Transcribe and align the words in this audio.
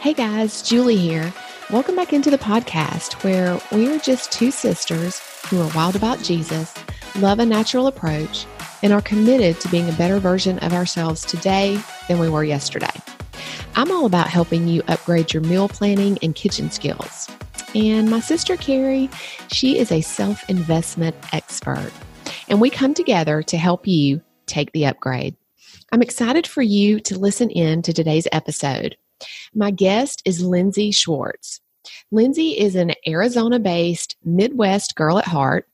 Hey 0.00 0.14
guys, 0.14 0.62
Julie 0.62 0.94
here. 0.94 1.34
Welcome 1.72 1.96
back 1.96 2.12
into 2.12 2.30
the 2.30 2.38
podcast 2.38 3.24
where 3.24 3.60
we 3.72 3.92
are 3.92 3.98
just 3.98 4.30
two 4.30 4.52
sisters 4.52 5.20
who 5.48 5.60
are 5.60 5.72
wild 5.74 5.96
about 5.96 6.22
Jesus, 6.22 6.72
love 7.16 7.40
a 7.40 7.44
natural 7.44 7.88
approach, 7.88 8.46
and 8.84 8.92
are 8.92 9.02
committed 9.02 9.60
to 9.60 9.68
being 9.70 9.88
a 9.88 9.94
better 9.94 10.20
version 10.20 10.60
of 10.60 10.72
ourselves 10.72 11.24
today 11.24 11.82
than 12.06 12.20
we 12.20 12.28
were 12.28 12.44
yesterday. 12.44 12.92
I'm 13.74 13.90
all 13.90 14.06
about 14.06 14.28
helping 14.28 14.68
you 14.68 14.84
upgrade 14.86 15.34
your 15.34 15.42
meal 15.42 15.68
planning 15.68 16.16
and 16.22 16.32
kitchen 16.32 16.70
skills. 16.70 17.28
And 17.74 18.08
my 18.08 18.20
sister 18.20 18.56
Kari, 18.56 19.10
she 19.50 19.78
is 19.78 19.90
a 19.90 20.00
self 20.00 20.48
investment 20.48 21.16
expert. 21.32 21.90
And 22.48 22.60
we 22.60 22.70
come 22.70 22.94
together 22.94 23.42
to 23.42 23.56
help 23.56 23.84
you 23.88 24.20
take 24.46 24.70
the 24.70 24.86
upgrade. 24.86 25.34
I'm 25.90 26.02
excited 26.02 26.46
for 26.46 26.62
you 26.62 27.00
to 27.00 27.18
listen 27.18 27.50
in 27.50 27.82
to 27.82 27.92
today's 27.92 28.28
episode. 28.30 28.96
My 29.54 29.70
guest 29.70 30.22
is 30.24 30.42
Lindsey 30.42 30.90
Schwartz. 30.90 31.60
Lindsey 32.10 32.58
is 32.58 32.74
an 32.74 32.92
Arizona 33.06 33.58
based 33.58 34.16
Midwest 34.24 34.94
girl 34.94 35.18
at 35.18 35.26
heart. 35.26 35.68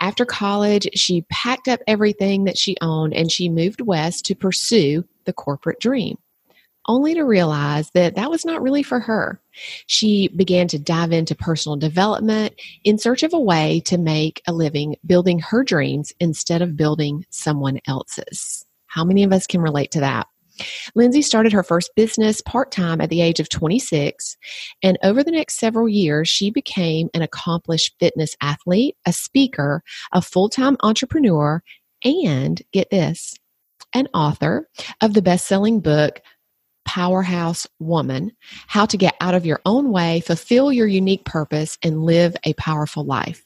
After 0.00 0.24
college, 0.24 0.88
she 0.94 1.22
packed 1.30 1.68
up 1.68 1.80
everything 1.86 2.44
that 2.44 2.58
she 2.58 2.76
owned 2.80 3.14
and 3.14 3.30
she 3.30 3.48
moved 3.48 3.80
west 3.80 4.24
to 4.26 4.34
pursue 4.34 5.04
the 5.24 5.32
corporate 5.32 5.78
dream 5.78 6.18
only 6.88 7.14
to 7.14 7.22
realize 7.22 7.90
that 7.90 8.14
that 8.16 8.30
was 8.30 8.44
not 8.44 8.62
really 8.62 8.82
for 8.82 9.00
her. 9.00 9.40
She 9.86 10.28
began 10.28 10.68
to 10.68 10.78
dive 10.78 11.12
into 11.12 11.34
personal 11.34 11.76
development 11.76 12.54
in 12.84 12.98
search 12.98 13.22
of 13.22 13.32
a 13.32 13.40
way 13.40 13.80
to 13.86 13.98
make 13.98 14.42
a 14.46 14.52
living 14.52 14.96
building 15.06 15.38
her 15.38 15.62
dreams 15.62 16.12
instead 16.20 16.62
of 16.62 16.76
building 16.76 17.24
someone 17.30 17.80
else's. 17.86 18.66
How 18.86 19.04
many 19.04 19.22
of 19.22 19.32
us 19.32 19.46
can 19.46 19.60
relate 19.60 19.90
to 19.92 20.00
that? 20.00 20.26
Lindsey 20.94 21.22
started 21.22 21.52
her 21.52 21.62
first 21.62 21.90
business 21.96 22.40
part 22.40 22.70
time 22.70 23.00
at 23.00 23.10
the 23.10 23.20
age 23.20 23.40
of 23.40 23.48
26, 23.48 24.36
and 24.82 24.98
over 25.02 25.22
the 25.22 25.30
next 25.30 25.58
several 25.58 25.88
years, 25.88 26.28
she 26.28 26.50
became 26.50 27.08
an 27.14 27.22
accomplished 27.22 27.94
fitness 27.98 28.36
athlete, 28.40 28.96
a 29.06 29.12
speaker, 29.12 29.82
a 30.12 30.22
full 30.22 30.48
time 30.48 30.76
entrepreneur, 30.82 31.62
and 32.04 32.62
get 32.72 32.90
this, 32.90 33.34
an 33.94 34.08
author 34.14 34.68
of 35.00 35.14
the 35.14 35.22
best 35.22 35.46
selling 35.46 35.80
book, 35.80 36.20
Powerhouse 36.84 37.66
Woman 37.78 38.32
How 38.66 38.86
to 38.86 38.96
Get 38.96 39.14
Out 39.20 39.34
of 39.34 39.46
Your 39.46 39.60
Own 39.64 39.92
Way, 39.92 40.20
Fulfill 40.20 40.72
Your 40.72 40.86
Unique 40.86 41.24
Purpose, 41.24 41.78
and 41.82 42.02
Live 42.02 42.34
a 42.44 42.54
Powerful 42.54 43.04
Life. 43.04 43.44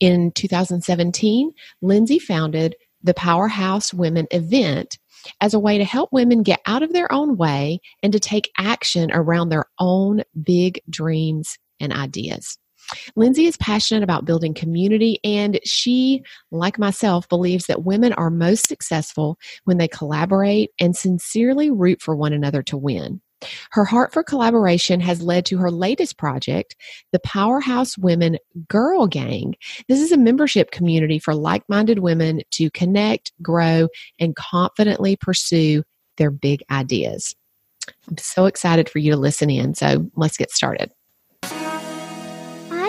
In 0.00 0.32
2017, 0.32 1.52
Lindsey 1.82 2.18
founded 2.18 2.74
the 3.02 3.14
Powerhouse 3.14 3.92
Women 3.92 4.26
event 4.30 4.98
as 5.40 5.54
a 5.54 5.60
way 5.60 5.78
to 5.78 5.84
help 5.84 6.10
women 6.12 6.42
get 6.42 6.60
out 6.66 6.82
of 6.82 6.92
their 6.92 7.10
own 7.12 7.36
way 7.36 7.80
and 8.02 8.12
to 8.12 8.20
take 8.20 8.50
action 8.58 9.10
around 9.12 9.48
their 9.48 9.66
own 9.78 10.22
big 10.42 10.80
dreams 10.88 11.58
and 11.80 11.92
ideas. 11.92 12.58
Lindsey 13.14 13.46
is 13.46 13.56
passionate 13.56 14.02
about 14.02 14.24
building 14.24 14.54
community, 14.54 15.18
and 15.24 15.60
she, 15.64 16.22
like 16.50 16.78
myself, 16.78 17.28
believes 17.28 17.66
that 17.66 17.84
women 17.84 18.12
are 18.14 18.30
most 18.30 18.66
successful 18.66 19.38
when 19.64 19.78
they 19.78 19.88
collaborate 19.88 20.70
and 20.80 20.96
sincerely 20.96 21.70
root 21.70 22.02
for 22.02 22.16
one 22.16 22.32
another 22.32 22.62
to 22.64 22.76
win. 22.76 23.20
Her 23.70 23.84
heart 23.84 24.12
for 24.12 24.22
collaboration 24.22 25.00
has 25.00 25.22
led 25.22 25.46
to 25.46 25.58
her 25.58 25.70
latest 25.70 26.18
project, 26.18 26.76
the 27.12 27.18
Powerhouse 27.20 27.98
Women 27.98 28.38
Girl 28.68 29.06
Gang. 29.06 29.54
This 29.88 30.00
is 30.00 30.12
a 30.12 30.16
membership 30.16 30.70
community 30.70 31.18
for 31.18 31.34
like 31.34 31.62
minded 31.68 31.98
women 32.00 32.42
to 32.52 32.70
connect, 32.70 33.32
grow, 33.42 33.88
and 34.18 34.36
confidently 34.36 35.16
pursue 35.16 35.82
their 36.16 36.30
big 36.30 36.62
ideas. 36.70 37.34
I'm 38.08 38.18
so 38.18 38.46
excited 38.46 38.88
for 38.88 38.98
you 38.98 39.10
to 39.10 39.16
listen 39.16 39.50
in. 39.50 39.74
So 39.74 40.10
let's 40.14 40.36
get 40.36 40.50
started 40.50 40.92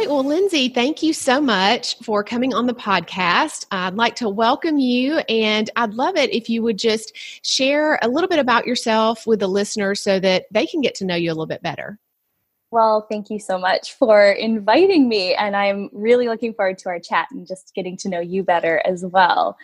right. 0.03 0.11
Well, 0.13 0.23
Lindsey, 0.23 0.67
thank 0.67 1.01
you 1.01 1.13
so 1.13 1.39
much 1.39 1.97
for 1.99 2.23
coming 2.25 2.53
on 2.53 2.67
the 2.67 2.73
podcast. 2.73 3.65
I'd 3.71 3.95
like 3.95 4.15
to 4.17 4.27
welcome 4.27 4.77
you, 4.77 5.19
and 5.29 5.69
I'd 5.77 5.93
love 5.93 6.17
it 6.17 6.33
if 6.33 6.49
you 6.49 6.61
would 6.61 6.77
just 6.77 7.15
share 7.45 7.97
a 8.01 8.09
little 8.09 8.27
bit 8.27 8.39
about 8.39 8.65
yourself 8.65 9.25
with 9.25 9.39
the 9.39 9.47
listeners 9.47 10.01
so 10.01 10.19
that 10.19 10.45
they 10.51 10.65
can 10.65 10.81
get 10.81 10.95
to 10.95 11.05
know 11.05 11.15
you 11.15 11.29
a 11.29 11.33
little 11.33 11.45
bit 11.45 11.61
better. 11.61 11.99
Well, 12.73 13.05
thank 13.07 13.29
you 13.29 13.37
so 13.37 13.59
much 13.59 13.93
for 13.93 14.31
inviting 14.31 15.07
me. 15.07 15.35
And 15.35 15.55
I'm 15.55 15.91
really 15.93 16.27
looking 16.27 16.55
forward 16.55 16.79
to 16.79 16.89
our 16.89 16.99
chat 16.99 17.27
and 17.29 17.45
just 17.45 17.71
getting 17.75 17.95
to 17.97 18.09
know 18.09 18.19
you 18.19 18.41
better 18.41 18.81
as 18.83 19.05
well. 19.05 19.55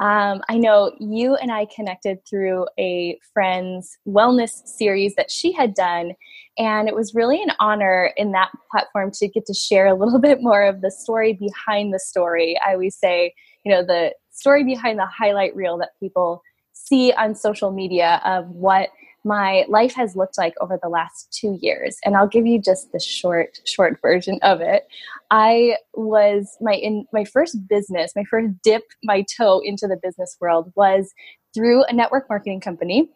Um, 0.00 0.42
I 0.50 0.58
know 0.58 0.92
you 1.00 1.34
and 1.36 1.50
I 1.50 1.66
connected 1.74 2.18
through 2.28 2.66
a 2.78 3.18
friend's 3.32 3.96
wellness 4.06 4.66
series 4.66 5.14
that 5.14 5.30
she 5.30 5.50
had 5.50 5.72
done. 5.72 6.12
And 6.58 6.88
it 6.88 6.94
was 6.94 7.14
really 7.14 7.42
an 7.42 7.52
honor 7.58 8.12
in 8.18 8.32
that 8.32 8.50
platform 8.70 9.12
to 9.12 9.28
get 9.28 9.46
to 9.46 9.54
share 9.54 9.86
a 9.86 9.94
little 9.94 10.18
bit 10.20 10.42
more 10.42 10.62
of 10.62 10.82
the 10.82 10.90
story 10.90 11.32
behind 11.32 11.94
the 11.94 11.98
story. 11.98 12.60
I 12.66 12.74
always 12.74 12.98
say, 12.98 13.32
you 13.64 13.72
know, 13.72 13.82
the 13.82 14.12
story 14.30 14.62
behind 14.62 14.98
the 14.98 15.06
highlight 15.06 15.56
reel 15.56 15.78
that 15.78 15.98
people 15.98 16.42
see 16.74 17.14
on 17.14 17.34
social 17.34 17.72
media 17.72 18.20
of 18.26 18.46
what 18.50 18.90
my 19.28 19.64
life 19.68 19.94
has 19.94 20.16
looked 20.16 20.38
like 20.38 20.54
over 20.60 20.78
the 20.82 20.88
last 20.88 21.28
two 21.30 21.58
years 21.60 21.98
and 22.04 22.16
i'll 22.16 22.26
give 22.26 22.46
you 22.46 22.60
just 22.60 22.90
the 22.92 22.98
short 22.98 23.60
short 23.64 24.00
version 24.00 24.38
of 24.42 24.60
it 24.60 24.88
i 25.30 25.76
was 25.94 26.56
my 26.60 26.72
in 26.72 27.04
my 27.12 27.24
first 27.24 27.56
business 27.68 28.12
my 28.16 28.24
first 28.24 28.48
dip 28.62 28.82
my 29.04 29.24
toe 29.36 29.60
into 29.64 29.86
the 29.86 29.98
business 30.02 30.36
world 30.40 30.72
was 30.74 31.12
through 31.54 31.84
a 31.84 31.92
network 31.92 32.28
marketing 32.28 32.60
company 32.60 33.08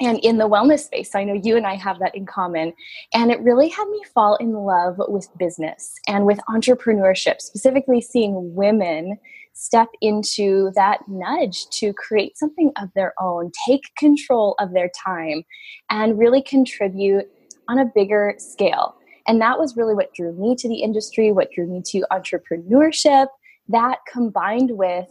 and 0.00 0.18
in 0.18 0.38
the 0.38 0.48
wellness 0.48 0.80
space. 0.80 1.14
I 1.14 1.24
know 1.24 1.32
you 1.32 1.56
and 1.56 1.66
I 1.66 1.74
have 1.74 1.98
that 2.00 2.14
in 2.14 2.26
common. 2.26 2.72
And 3.14 3.30
it 3.30 3.40
really 3.40 3.68
had 3.68 3.88
me 3.88 4.02
fall 4.14 4.36
in 4.36 4.52
love 4.52 4.96
with 4.98 5.28
business 5.38 5.94
and 6.06 6.26
with 6.26 6.38
entrepreneurship, 6.48 7.40
specifically 7.40 8.00
seeing 8.00 8.54
women 8.54 9.18
step 9.56 9.88
into 10.00 10.70
that 10.74 11.00
nudge 11.08 11.68
to 11.70 11.92
create 11.94 12.36
something 12.36 12.72
of 12.80 12.90
their 12.94 13.14
own, 13.20 13.50
take 13.66 13.82
control 13.96 14.54
of 14.58 14.72
their 14.72 14.90
time, 15.04 15.44
and 15.90 16.18
really 16.18 16.42
contribute 16.42 17.26
on 17.68 17.78
a 17.78 17.90
bigger 17.94 18.34
scale. 18.38 18.96
And 19.26 19.40
that 19.40 19.58
was 19.58 19.76
really 19.76 19.94
what 19.94 20.14
drew 20.14 20.32
me 20.32 20.54
to 20.56 20.68
the 20.68 20.82
industry, 20.82 21.32
what 21.32 21.50
drew 21.50 21.66
me 21.66 21.82
to 21.86 22.06
entrepreneurship. 22.12 23.26
That 23.68 23.98
combined 24.10 24.72
with 24.72 25.08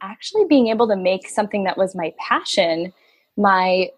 actually 0.00 0.44
being 0.44 0.68
able 0.68 0.86
to 0.88 0.96
make 0.96 1.28
something 1.28 1.64
that 1.64 1.78
was 1.78 1.96
my 1.96 2.12
passion 2.18 2.92
my 3.36 3.88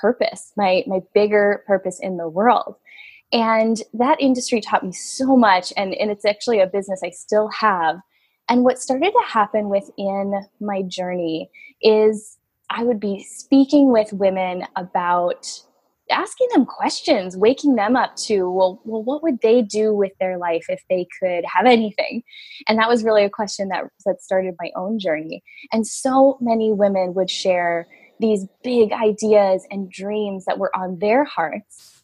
purpose, 0.00 0.52
my 0.56 0.84
my 0.86 1.00
bigger 1.14 1.64
purpose 1.66 1.98
in 2.00 2.16
the 2.16 2.28
world. 2.28 2.76
And 3.32 3.82
that 3.94 4.20
industry 4.20 4.60
taught 4.60 4.84
me 4.84 4.92
so 4.92 5.36
much 5.36 5.72
and, 5.76 5.94
and 5.94 6.10
it's 6.10 6.26
actually 6.26 6.60
a 6.60 6.66
business 6.66 7.00
I 7.02 7.10
still 7.10 7.48
have. 7.48 7.96
And 8.52 8.64
what 8.64 8.78
started 8.78 9.12
to 9.12 9.22
happen 9.26 9.70
within 9.70 10.46
my 10.60 10.82
journey 10.82 11.48
is 11.80 12.36
I 12.68 12.84
would 12.84 13.00
be 13.00 13.24
speaking 13.24 13.90
with 13.90 14.12
women 14.12 14.66
about 14.76 15.48
asking 16.10 16.48
them 16.52 16.66
questions, 16.66 17.34
waking 17.34 17.76
them 17.76 17.96
up 17.96 18.14
to, 18.16 18.50
well, 18.50 18.78
well, 18.84 19.02
what 19.02 19.22
would 19.22 19.40
they 19.40 19.62
do 19.62 19.94
with 19.94 20.12
their 20.20 20.36
life 20.36 20.66
if 20.68 20.82
they 20.90 21.06
could 21.18 21.46
have 21.46 21.64
anything? 21.64 22.24
And 22.68 22.78
that 22.78 22.90
was 22.90 23.04
really 23.04 23.24
a 23.24 23.30
question 23.30 23.68
that, 23.68 23.84
that 24.04 24.20
started 24.20 24.54
my 24.60 24.70
own 24.76 24.98
journey. 24.98 25.42
And 25.72 25.86
so 25.86 26.36
many 26.38 26.72
women 26.72 27.14
would 27.14 27.30
share 27.30 27.88
these 28.20 28.46
big 28.62 28.92
ideas 28.92 29.66
and 29.70 29.90
dreams 29.90 30.44
that 30.44 30.58
were 30.58 30.76
on 30.76 30.98
their 30.98 31.24
hearts. 31.24 32.02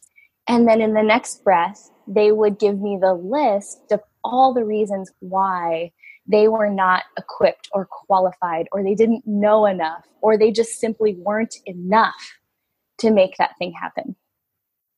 And 0.49 0.67
then 0.67 0.81
in 0.81 0.95
the 0.95 1.03
next 1.03 1.45
breath, 1.45 1.91
they 2.07 2.33
would 2.33 2.59
give 2.59 2.81
me 2.81 2.97
the 2.99 3.13
list 3.13 3.93
of 3.93 4.01
all 4.25 4.55
the 4.55 4.65
reasons 4.65 5.13
why 5.21 5.93
they 6.29 6.49
were 6.49 6.71
not 6.71 7.05
equipped 7.17 7.69
or 7.73 7.87
qualified, 7.87 8.67
or 8.73 8.83
they 8.83 8.95
didn't 8.95 9.27
know 9.27 9.67
enough, 9.67 10.05
or 10.21 10.37
they 10.37 10.53
just 10.53 10.79
simply 10.79 11.17
weren't 11.19 11.57
enough 11.67 12.39
to 12.99 13.11
make 13.11 13.37
that 13.39 13.57
thing 13.59 13.73
happen. 13.73 14.15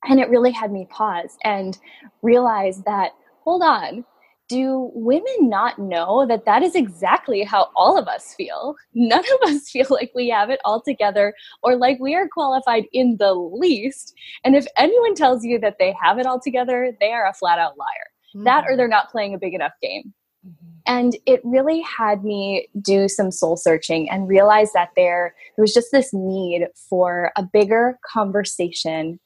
And 0.09 0.19
it 0.19 0.29
really 0.29 0.51
had 0.51 0.73
me 0.73 0.87
pause 0.91 1.37
and 1.45 1.79
realize 2.23 2.83
that, 2.85 3.13
hold 3.45 3.63
on, 3.63 4.05
do 4.49 4.91
women 4.95 5.49
not 5.49 5.79
know 5.79 6.27
that 6.27 6.45
that 6.45 6.65
is 6.65 6.75
exactly 6.75 7.45
how 7.45 7.69
all 7.77 7.97
of 7.97 8.09
us 8.09 8.35
feel? 8.35 8.75
None 8.95 9.21
of 9.21 9.49
us 9.49 9.71
feel 9.71 9.87
like 9.91 10.11
we 10.13 10.29
have 10.31 10.51
it 10.51 10.59
all 10.65 10.83
together 10.83 11.33
or 11.63 11.77
like 11.77 11.99
we 12.01 12.17
are 12.17 12.29
qualified 12.29 12.87
in 12.93 13.17
the 13.19 13.33
least. 13.33 14.13
And 14.43 14.57
if 14.57 14.67
anyone 14.77 15.15
tells 15.15 15.45
you 15.45 15.61
that 15.61 15.77
they 15.79 15.95
have 16.03 16.19
it 16.19 16.27
all 16.27 16.41
together, 16.41 16.93
they 16.99 17.13
are 17.13 17.29
a 17.29 17.35
flat 17.35 17.61
out 17.61 17.79
liar. 17.79 17.87
Mm-hmm. 18.35 18.45
That 18.45 18.65
or 18.69 18.77
they're 18.77 18.89
not 18.89 19.11
playing 19.13 19.35
a 19.35 19.39
big 19.39 19.55
enough 19.55 19.73
game. 19.81 20.13
Mm-hmm. 20.45 20.70
And 20.87 21.17
it 21.27 21.41
really 21.45 21.81
had 21.83 22.25
me 22.25 22.69
do 22.81 23.09
some 23.09 23.31
soul 23.31 23.57
searching 23.57 24.09
and 24.11 24.29
realize 24.29 24.73
that 24.73 24.91
there, 24.97 25.35
there 25.57 25.63
was 25.63 25.75
just 25.75 25.93
this 25.93 26.13
need 26.13 26.69
for 26.89 27.33
a 27.37 27.43
bigger 27.43 27.99
conversation 28.11 29.21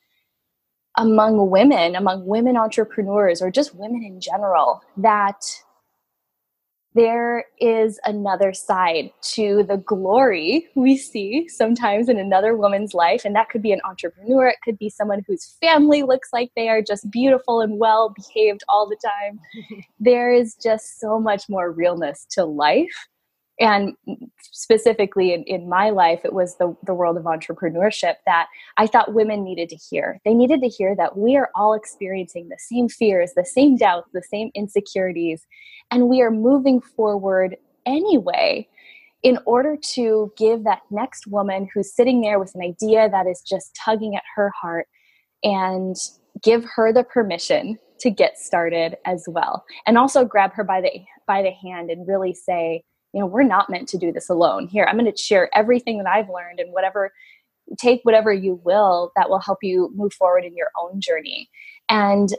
among 0.96 1.50
women, 1.50 1.96
among 1.96 2.26
women 2.26 2.56
entrepreneurs, 2.56 3.42
or 3.42 3.50
just 3.50 3.74
women 3.74 4.02
in 4.02 4.20
general, 4.20 4.82
that 4.96 5.40
there 6.94 7.44
is 7.60 7.98
another 8.04 8.52
side 8.52 9.10
to 9.22 9.64
the 9.64 9.78
glory 9.78 10.68
we 10.76 10.96
see 10.96 11.48
sometimes 11.48 12.08
in 12.08 12.18
another 12.18 12.56
woman's 12.56 12.94
life. 12.94 13.24
And 13.24 13.34
that 13.34 13.48
could 13.48 13.62
be 13.62 13.72
an 13.72 13.80
entrepreneur, 13.84 14.48
it 14.48 14.58
could 14.64 14.78
be 14.78 14.88
someone 14.88 15.22
whose 15.26 15.56
family 15.60 16.02
looks 16.02 16.28
like 16.32 16.50
they 16.54 16.68
are 16.68 16.82
just 16.82 17.10
beautiful 17.10 17.60
and 17.60 17.78
well 17.78 18.14
behaved 18.14 18.62
all 18.68 18.88
the 18.88 18.96
time. 19.04 19.40
there 20.00 20.32
is 20.32 20.54
just 20.62 21.00
so 21.00 21.18
much 21.18 21.48
more 21.48 21.72
realness 21.72 22.26
to 22.30 22.44
life 22.44 23.08
and 23.60 23.94
specifically 24.40 25.32
in, 25.32 25.42
in 25.44 25.68
my 25.68 25.90
life 25.90 26.20
it 26.24 26.32
was 26.32 26.56
the, 26.58 26.76
the 26.84 26.94
world 26.94 27.16
of 27.16 27.24
entrepreneurship 27.24 28.14
that 28.26 28.46
i 28.76 28.86
thought 28.86 29.14
women 29.14 29.44
needed 29.44 29.68
to 29.68 29.76
hear. 29.76 30.20
They 30.24 30.34
needed 30.34 30.60
to 30.62 30.68
hear 30.68 30.96
that 30.96 31.16
we 31.16 31.36
are 31.36 31.50
all 31.54 31.74
experiencing 31.74 32.48
the 32.48 32.58
same 32.58 32.88
fears 32.88 33.32
the 33.34 33.44
same 33.44 33.76
doubts 33.76 34.08
the 34.12 34.22
same 34.22 34.50
insecurities 34.54 35.46
and 35.90 36.08
we 36.08 36.20
are 36.20 36.30
moving 36.30 36.80
forward 36.80 37.56
anyway 37.86 38.66
in 39.22 39.38
order 39.46 39.76
to 39.94 40.32
give 40.36 40.64
that 40.64 40.82
next 40.90 41.26
woman 41.26 41.68
who's 41.72 41.94
sitting 41.94 42.20
there 42.20 42.38
with 42.38 42.54
an 42.54 42.62
idea 42.62 43.08
that 43.08 43.26
is 43.26 43.40
just 43.40 43.74
tugging 43.74 44.14
at 44.14 44.22
her 44.36 44.52
heart 44.60 44.86
and 45.42 45.96
give 46.42 46.64
her 46.76 46.92
the 46.92 47.04
permission 47.04 47.78
to 48.00 48.10
get 48.10 48.38
started 48.38 48.96
as 49.06 49.24
well. 49.26 49.64
And 49.86 49.96
also 49.96 50.24
grab 50.24 50.52
her 50.54 50.62
by 50.62 50.82
the 50.82 50.90
by 51.26 51.42
the 51.42 51.50
hand 51.50 51.90
and 51.90 52.06
really 52.06 52.34
say 52.34 52.84
you 53.14 53.20
know, 53.20 53.26
we're 53.26 53.44
not 53.44 53.70
meant 53.70 53.88
to 53.90 53.96
do 53.96 54.10
this 54.10 54.28
alone. 54.28 54.66
Here, 54.66 54.86
I'm 54.88 54.98
going 54.98 55.10
to 55.10 55.16
share 55.16 55.48
everything 55.56 55.98
that 55.98 56.08
I've 56.08 56.28
learned 56.28 56.58
and 56.58 56.72
whatever, 56.72 57.12
take 57.78 58.00
whatever 58.02 58.32
you 58.32 58.60
will 58.64 59.12
that 59.14 59.30
will 59.30 59.38
help 59.38 59.58
you 59.62 59.92
move 59.94 60.12
forward 60.12 60.44
in 60.44 60.56
your 60.56 60.70
own 60.76 61.00
journey. 61.00 61.48
And 61.88 62.30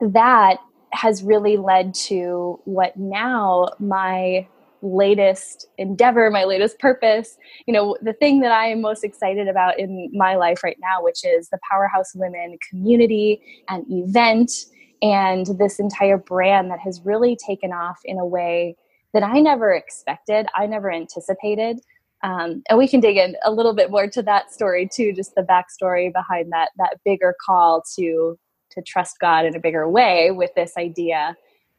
that 0.00 0.58
has 0.92 1.22
really 1.22 1.56
led 1.56 1.94
to 1.94 2.60
what 2.66 2.94
now 2.98 3.68
my 3.78 4.46
latest 4.82 5.66
endeavor, 5.78 6.30
my 6.30 6.44
latest 6.44 6.78
purpose, 6.78 7.38
you 7.66 7.72
know, 7.72 7.96
the 8.02 8.12
thing 8.12 8.40
that 8.40 8.52
I 8.52 8.66
am 8.66 8.82
most 8.82 9.02
excited 9.02 9.48
about 9.48 9.78
in 9.78 10.10
my 10.12 10.36
life 10.36 10.62
right 10.62 10.76
now, 10.78 11.02
which 11.02 11.24
is 11.24 11.48
the 11.48 11.58
Powerhouse 11.70 12.14
Women 12.14 12.58
community 12.68 13.40
and 13.70 13.86
event 13.88 14.52
and 15.00 15.46
this 15.58 15.78
entire 15.78 16.18
brand 16.18 16.70
that 16.70 16.80
has 16.80 17.00
really 17.02 17.36
taken 17.46 17.72
off 17.72 17.98
in 18.04 18.18
a 18.18 18.26
way 18.26 18.76
that 19.16 19.22
I 19.22 19.40
never 19.40 19.72
expected, 19.72 20.46
I 20.54 20.66
never 20.66 20.92
anticipated. 20.92 21.80
Um, 22.22 22.62
and 22.68 22.78
we 22.78 22.86
can 22.86 23.00
dig 23.00 23.16
in 23.16 23.34
a 23.46 23.50
little 23.50 23.74
bit 23.74 23.90
more 23.90 24.06
to 24.08 24.22
that 24.24 24.52
story 24.52 24.86
too, 24.92 25.14
just 25.14 25.34
the 25.34 25.40
backstory 25.40 26.12
behind 26.12 26.52
that 26.52 26.68
that 26.76 26.98
bigger 27.02 27.34
call 27.44 27.82
to 27.96 28.38
to 28.72 28.82
trust 28.82 29.18
God 29.18 29.46
in 29.46 29.56
a 29.56 29.58
bigger 29.58 29.88
way 29.88 30.32
with 30.32 30.50
this 30.54 30.74
idea. 30.76 31.34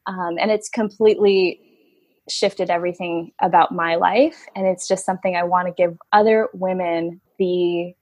Um, 0.07 0.38
and 0.39 0.50
it's 0.50 0.68
completely 0.68 1.62
shifted 2.28 2.72
everything 2.72 3.34
about 3.39 3.72
my 3.72 3.98
life. 3.98 4.48
And 4.56 4.66
it's 4.66 4.88
just 4.88 5.06
something 5.06 5.36
I 5.36 5.44
want 5.44 5.68
to 5.68 5.74
give 5.78 5.95
other 6.13 6.50
women 6.56 7.22
the 7.38 7.94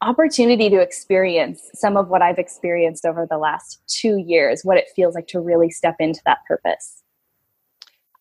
opportunity 0.00 0.70
to 0.70 0.80
experience 0.80 1.60
some 1.74 1.98
of 1.98 2.08
what 2.08 2.22
I've 2.22 2.38
experienced 2.38 3.04
over 3.04 3.26
the 3.28 3.36
last 3.36 3.82
two 3.86 4.16
years, 4.26 4.62
what 4.64 4.78
it 4.78 4.86
feels 4.96 5.14
like 5.14 5.26
to 5.26 5.40
really 5.40 5.68
step 5.68 5.96
into 5.98 6.22
that 6.24 6.38
purpose. 6.48 7.01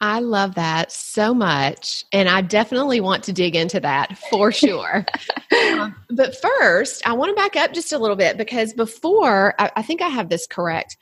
I 0.01 0.19
love 0.19 0.56
that 0.56 0.92
so 0.92 1.31
much. 1.31 2.03
And 2.12 2.27
I 2.27 2.42
definitely 2.42 3.00
want 3.00 3.24
to 3.25 3.33
dig 3.33 3.56
into 3.56 3.80
that 3.80 4.18
for 4.31 4.51
sure. 4.51 5.06
um, 5.74 5.95
but 6.09 6.36
first, 6.42 7.01
I 7.06 7.13
want 7.13 7.30
to 7.30 7.42
back 7.42 7.56
up 7.56 7.74
just 7.74 7.94
a 7.94 8.00
little 8.00 8.15
bit 8.15 8.36
because 8.38 8.74
before, 8.74 9.53
I, 9.59 9.71
I 9.77 9.81
think 9.83 10.01
I 10.01 10.09
have 10.09 10.30
this 10.30 10.48
correct. 10.48 10.98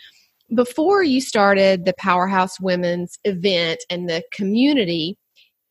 Before 0.53 1.01
you 1.03 1.21
started 1.21 1.85
the 1.85 1.93
Powerhouse 1.97 2.59
Women's 2.59 3.19
event 3.23 3.79
and 3.89 4.09
the 4.09 4.23
community, 4.33 5.17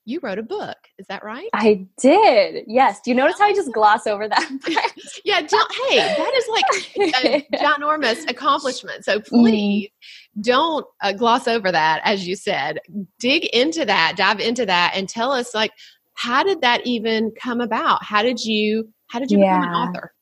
you 0.08 0.20
wrote 0.22 0.38
a 0.38 0.42
book. 0.42 0.76
Is 0.98 1.06
that 1.08 1.22
right? 1.22 1.50
I 1.52 1.86
did. 2.00 2.64
Yes. 2.66 3.00
Do 3.04 3.10
you 3.10 3.16
notice 3.16 3.38
how 3.38 3.44
I 3.44 3.52
just 3.52 3.72
gloss 3.72 4.06
over 4.06 4.26
that? 4.26 4.50
yeah. 5.24 5.40
Hey, 5.40 5.98
that 5.98 6.32
is 6.34 6.48
like 6.50 7.14
a 7.24 7.56
ginormous 7.58 8.28
accomplishment. 8.30 9.04
So 9.04 9.18
mm-hmm. 9.18 9.36
please. 9.36 9.90
Don't 10.40 10.86
uh, 11.02 11.12
gloss 11.12 11.48
over 11.48 11.70
that. 11.72 12.00
As 12.04 12.26
you 12.26 12.36
said, 12.36 12.78
dig 13.18 13.44
into 13.46 13.84
that, 13.84 14.14
dive 14.16 14.40
into 14.40 14.66
that, 14.66 14.92
and 14.94 15.08
tell 15.08 15.32
us 15.32 15.54
like 15.54 15.72
how 16.14 16.42
did 16.42 16.60
that 16.62 16.84
even 16.84 17.32
come 17.40 17.60
about? 17.60 18.04
How 18.04 18.22
did 18.22 18.44
you 18.44 18.92
how 19.08 19.18
did 19.18 19.30
you 19.30 19.38
yeah. 19.38 19.60
become 19.60 19.70
an 19.70 19.88
author? 19.88 20.14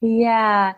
Yeah. 0.00 0.72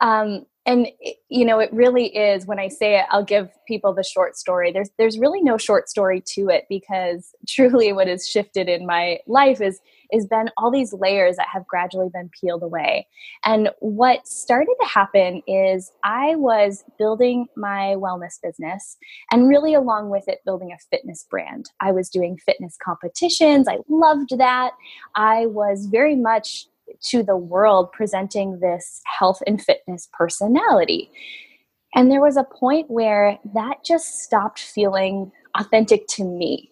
Um, 0.00 0.46
and 0.64 0.86
you 1.28 1.44
know 1.44 1.58
it 1.58 1.72
really 1.72 2.06
is 2.16 2.46
when 2.46 2.58
i 2.58 2.68
say 2.68 2.98
it 2.98 3.06
i'll 3.10 3.24
give 3.24 3.48
people 3.66 3.92
the 3.92 4.04
short 4.04 4.36
story 4.36 4.70
there's 4.72 4.90
there's 4.98 5.18
really 5.18 5.42
no 5.42 5.58
short 5.58 5.88
story 5.88 6.22
to 6.24 6.48
it 6.48 6.64
because 6.68 7.34
truly 7.48 7.92
what 7.92 8.06
has 8.06 8.28
shifted 8.28 8.68
in 8.68 8.86
my 8.86 9.18
life 9.26 9.60
is 9.60 9.80
is 10.12 10.26
been 10.26 10.50
all 10.56 10.70
these 10.70 10.92
layers 10.92 11.36
that 11.36 11.48
have 11.52 11.66
gradually 11.66 12.08
been 12.12 12.30
peeled 12.40 12.62
away 12.62 13.06
and 13.44 13.70
what 13.80 14.26
started 14.26 14.74
to 14.80 14.86
happen 14.86 15.42
is 15.46 15.90
i 16.04 16.34
was 16.36 16.84
building 16.98 17.46
my 17.56 17.94
wellness 17.96 18.40
business 18.42 18.96
and 19.30 19.48
really 19.48 19.74
along 19.74 20.10
with 20.10 20.28
it 20.28 20.38
building 20.44 20.72
a 20.72 20.78
fitness 20.90 21.26
brand 21.30 21.70
i 21.80 21.90
was 21.90 22.08
doing 22.08 22.36
fitness 22.44 22.76
competitions 22.82 23.66
i 23.68 23.78
loved 23.88 24.36
that 24.38 24.72
i 25.16 25.46
was 25.46 25.86
very 25.86 26.16
much 26.16 26.66
to 27.00 27.22
the 27.22 27.36
world 27.36 27.92
presenting 27.92 28.60
this 28.60 29.00
health 29.18 29.42
and 29.46 29.62
fitness 29.62 30.08
personality. 30.12 31.10
And 31.94 32.10
there 32.10 32.22
was 32.22 32.36
a 32.36 32.44
point 32.44 32.90
where 32.90 33.38
that 33.54 33.84
just 33.84 34.20
stopped 34.22 34.60
feeling 34.60 35.30
authentic 35.54 36.06
to 36.08 36.24
me. 36.24 36.70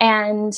And 0.00 0.54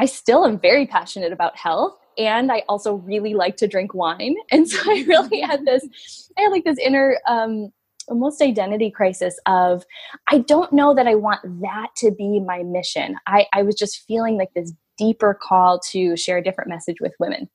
I 0.00 0.06
still 0.06 0.46
am 0.46 0.58
very 0.58 0.86
passionate 0.86 1.30
about 1.30 1.58
health. 1.58 1.98
And 2.16 2.50
I 2.50 2.62
also 2.70 2.94
really 2.94 3.34
like 3.34 3.56
to 3.58 3.68
drink 3.68 3.92
wine. 3.92 4.34
And 4.50 4.66
so 4.66 4.78
I 4.90 5.04
really 5.06 5.40
had 5.42 5.66
this, 5.66 5.86
I 6.38 6.42
had 6.42 6.52
like 6.52 6.64
this 6.64 6.78
inner, 6.78 7.18
um, 7.28 7.70
almost 8.08 8.40
identity 8.40 8.90
crisis 8.90 9.38
of 9.46 9.84
I 10.30 10.38
don't 10.38 10.72
know 10.72 10.94
that 10.94 11.06
I 11.06 11.14
want 11.14 11.42
that 11.60 11.88
to 11.98 12.10
be 12.10 12.40
my 12.40 12.62
mission. 12.62 13.16
I, 13.26 13.46
I 13.52 13.62
was 13.62 13.74
just 13.76 14.04
feeling 14.08 14.38
like 14.38 14.52
this 14.54 14.72
deeper 14.96 15.38
call 15.40 15.78
to 15.90 16.16
share 16.16 16.38
a 16.38 16.42
different 16.42 16.70
message 16.70 16.96
with 17.00 17.12
women 17.20 17.48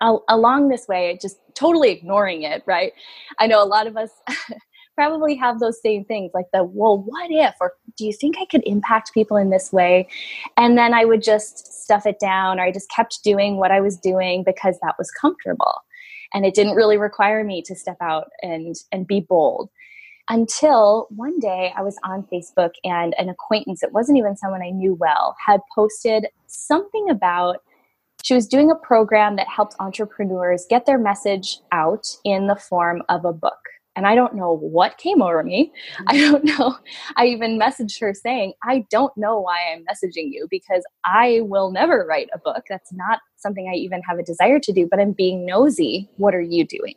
along 0.00 0.68
this 0.68 0.86
way, 0.88 1.18
just 1.20 1.38
totally 1.54 1.90
ignoring 1.90 2.42
it, 2.42 2.62
right? 2.66 2.92
I 3.38 3.46
know 3.46 3.62
a 3.62 3.66
lot 3.66 3.86
of 3.86 3.96
us 3.96 4.10
probably 4.98 5.36
have 5.36 5.60
those 5.60 5.80
same 5.80 6.04
things 6.04 6.32
like 6.34 6.46
the, 6.52 6.64
well, 6.64 6.98
what 6.98 7.30
if, 7.30 7.54
or 7.60 7.74
do 7.96 8.04
you 8.04 8.12
think 8.12 8.34
I 8.36 8.46
could 8.46 8.64
impact 8.66 9.14
people 9.14 9.36
in 9.36 9.50
this 9.50 9.72
way? 9.72 10.08
And 10.56 10.76
then 10.76 10.92
I 10.92 11.04
would 11.04 11.22
just 11.22 11.84
stuff 11.84 12.04
it 12.04 12.18
down, 12.18 12.58
or 12.58 12.64
I 12.64 12.72
just 12.72 12.90
kept 12.90 13.22
doing 13.22 13.58
what 13.58 13.70
I 13.70 13.80
was 13.80 13.96
doing 13.96 14.42
because 14.44 14.76
that 14.82 14.96
was 14.98 15.08
comfortable. 15.12 15.84
And 16.34 16.44
it 16.44 16.52
didn't 16.52 16.74
really 16.74 16.98
require 16.98 17.44
me 17.44 17.62
to 17.62 17.76
step 17.76 17.98
out 18.00 18.26
and, 18.42 18.74
and 18.90 19.06
be 19.06 19.20
bold 19.20 19.70
until 20.30 21.06
one 21.10 21.38
day 21.38 21.72
I 21.74 21.80
was 21.82 21.96
on 22.04 22.26
Facebook 22.30 22.72
and 22.84 23.14
an 23.18 23.30
acquaintance, 23.30 23.82
it 23.82 23.92
wasn't 23.92 24.18
even 24.18 24.36
someone 24.36 24.62
I 24.62 24.70
knew 24.70 24.94
well, 24.94 25.34
had 25.46 25.60
posted 25.74 26.26
something 26.46 27.08
about 27.08 27.62
she 28.24 28.34
was 28.34 28.46
doing 28.46 28.70
a 28.70 28.74
program 28.74 29.36
that 29.36 29.48
helped 29.48 29.76
entrepreneurs 29.80 30.66
get 30.68 30.84
their 30.84 30.98
message 30.98 31.60
out 31.72 32.06
in 32.24 32.46
the 32.46 32.56
form 32.56 33.02
of 33.08 33.24
a 33.24 33.32
book. 33.32 33.60
And 33.98 34.06
I 34.06 34.14
don't 34.14 34.36
know 34.36 34.52
what 34.52 34.96
came 34.96 35.20
over 35.20 35.42
me. 35.42 35.72
I 36.06 36.16
mm-hmm. 36.16 36.30
don't 36.30 36.44
know. 36.58 36.78
I 37.16 37.26
even 37.26 37.58
messaged 37.58 38.00
her 38.00 38.14
saying, 38.14 38.52
I 38.62 38.86
don't 38.90 39.14
know 39.16 39.40
why 39.40 39.72
I'm 39.72 39.84
messaging 39.86 40.30
you 40.30 40.46
because 40.48 40.84
I 41.04 41.40
will 41.42 41.72
never 41.72 42.06
write 42.08 42.28
a 42.32 42.38
book. 42.38 42.62
That's 42.70 42.92
not 42.92 43.18
something 43.38 43.68
I 43.68 43.76
even 43.76 44.00
have 44.02 44.20
a 44.20 44.22
desire 44.22 44.60
to 44.60 44.72
do, 44.72 44.86
but 44.88 45.00
I'm 45.00 45.10
being 45.10 45.44
nosy. 45.44 46.08
What 46.16 46.32
are 46.32 46.40
you 46.40 46.64
doing? 46.64 46.94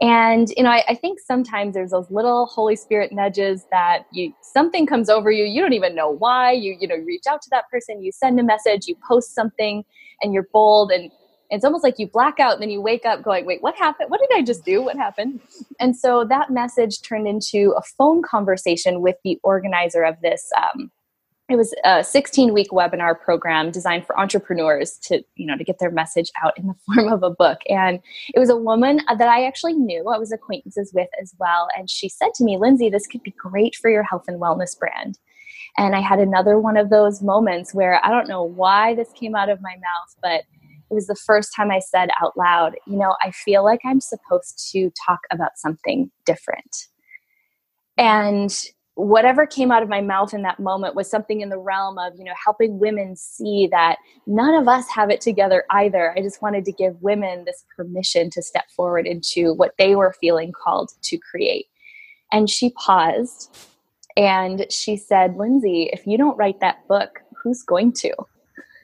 And 0.00 0.48
you 0.56 0.62
know, 0.62 0.70
I, 0.70 0.82
I, 0.88 0.94
think 0.94 1.18
sometimes 1.18 1.74
there's 1.74 1.90
those 1.90 2.10
little 2.10 2.44
Holy 2.44 2.76
Spirit 2.76 3.10
nudges 3.12 3.64
that 3.70 4.04
you 4.12 4.34
something 4.42 4.86
comes 4.86 5.08
over 5.08 5.30
you, 5.30 5.44
you 5.44 5.62
don't 5.62 5.72
even 5.72 5.94
know 5.94 6.10
why. 6.10 6.52
You 6.52 6.76
you 6.78 6.86
know, 6.86 6.96
reach 6.96 7.24
out 7.26 7.40
to 7.42 7.48
that 7.52 7.64
person, 7.70 8.02
you 8.02 8.12
send 8.12 8.38
a 8.38 8.42
message, 8.42 8.86
you 8.86 8.96
post 9.08 9.34
something, 9.34 9.82
and 10.20 10.34
you're 10.34 10.48
bold 10.52 10.90
and 10.90 11.10
it's 11.50 11.64
almost 11.64 11.84
like 11.84 11.98
you 11.98 12.06
black 12.06 12.40
out 12.40 12.54
and 12.54 12.62
then 12.62 12.70
you 12.70 12.80
wake 12.80 13.04
up 13.04 13.22
going 13.22 13.46
wait 13.46 13.62
what 13.62 13.76
happened? 13.76 14.10
What 14.10 14.20
did 14.20 14.30
i 14.34 14.42
just 14.42 14.64
do? 14.64 14.82
What 14.82 14.96
happened? 14.96 15.40
And 15.80 15.96
so 15.96 16.24
that 16.24 16.50
message 16.50 17.02
turned 17.02 17.26
into 17.28 17.74
a 17.76 17.82
phone 17.82 18.22
conversation 18.22 19.00
with 19.00 19.16
the 19.24 19.38
organizer 19.42 20.02
of 20.02 20.20
this 20.20 20.50
um, 20.56 20.90
it 21.48 21.56
was 21.56 21.72
a 21.84 22.02
16 22.02 22.52
week 22.52 22.70
webinar 22.70 23.18
program 23.18 23.70
designed 23.70 24.04
for 24.04 24.18
entrepreneurs 24.18 24.98
to 25.02 25.22
you 25.36 25.46
know 25.46 25.56
to 25.56 25.64
get 25.64 25.78
their 25.78 25.90
message 25.90 26.30
out 26.42 26.58
in 26.58 26.66
the 26.66 26.74
form 26.86 27.12
of 27.12 27.22
a 27.22 27.30
book. 27.30 27.60
And 27.68 28.00
it 28.34 28.38
was 28.38 28.50
a 28.50 28.56
woman 28.56 29.00
that 29.06 29.28
i 29.28 29.46
actually 29.46 29.74
knew. 29.74 30.08
I 30.08 30.18
was 30.18 30.32
acquaintances 30.32 30.92
with 30.94 31.08
as 31.20 31.34
well. 31.38 31.68
And 31.76 31.88
she 31.88 32.08
said 32.08 32.34
to 32.34 32.44
me 32.44 32.56
lindsey 32.58 32.90
this 32.90 33.06
could 33.06 33.22
be 33.22 33.34
great 33.36 33.76
for 33.76 33.90
your 33.90 34.02
health 34.02 34.24
and 34.28 34.40
wellness 34.40 34.78
brand. 34.78 35.18
And 35.78 35.94
i 35.94 36.00
had 36.00 36.18
another 36.18 36.58
one 36.58 36.76
of 36.76 36.90
those 36.90 37.22
moments 37.22 37.74
where 37.74 38.04
i 38.04 38.10
don't 38.10 38.28
know 38.28 38.42
why 38.42 38.94
this 38.94 39.12
came 39.12 39.36
out 39.36 39.48
of 39.48 39.60
my 39.60 39.74
mouth 39.74 40.16
but 40.22 40.42
it 40.90 40.94
was 40.94 41.06
the 41.06 41.16
first 41.16 41.50
time 41.54 41.70
i 41.70 41.78
said 41.78 42.08
out 42.22 42.36
loud 42.36 42.74
you 42.86 42.96
know 42.96 43.14
i 43.22 43.30
feel 43.30 43.64
like 43.64 43.80
i'm 43.84 44.00
supposed 44.00 44.70
to 44.72 44.90
talk 45.06 45.20
about 45.30 45.52
something 45.56 46.10
different. 46.24 46.88
And 47.98 48.54
whatever 48.94 49.46
came 49.46 49.70
out 49.70 49.82
of 49.82 49.88
my 49.88 50.00
mouth 50.00 50.32
in 50.32 50.42
that 50.42 50.58
moment 50.58 50.94
was 50.94 51.10
something 51.10 51.42
in 51.42 51.50
the 51.50 51.58
realm 51.58 51.98
of 51.98 52.14
you 52.16 52.24
know 52.24 52.32
helping 52.42 52.78
women 52.78 53.14
see 53.14 53.68
that 53.70 53.96
none 54.26 54.54
of 54.54 54.68
us 54.68 54.88
have 54.90 55.10
it 55.10 55.20
together 55.20 55.64
either. 55.70 56.14
I 56.16 56.22
just 56.22 56.42
wanted 56.42 56.64
to 56.66 56.72
give 56.72 57.00
women 57.02 57.44
this 57.44 57.64
permission 57.74 58.30
to 58.30 58.42
step 58.42 58.70
forward 58.74 59.06
into 59.06 59.54
what 59.54 59.74
they 59.78 59.94
were 59.94 60.14
feeling 60.20 60.52
called 60.52 60.90
to 61.02 61.18
create. 61.18 61.66
And 62.32 62.50
she 62.50 62.70
paused 62.70 63.56
and 64.16 64.66
she 64.70 64.96
said 64.96 65.36
lindsey 65.36 65.90
if 65.92 66.06
you 66.06 66.18
don't 66.18 66.36
write 66.36 66.60
that 66.60 66.86
book 66.88 67.20
who's 67.42 67.62
going 67.62 67.92
to? 67.92 68.14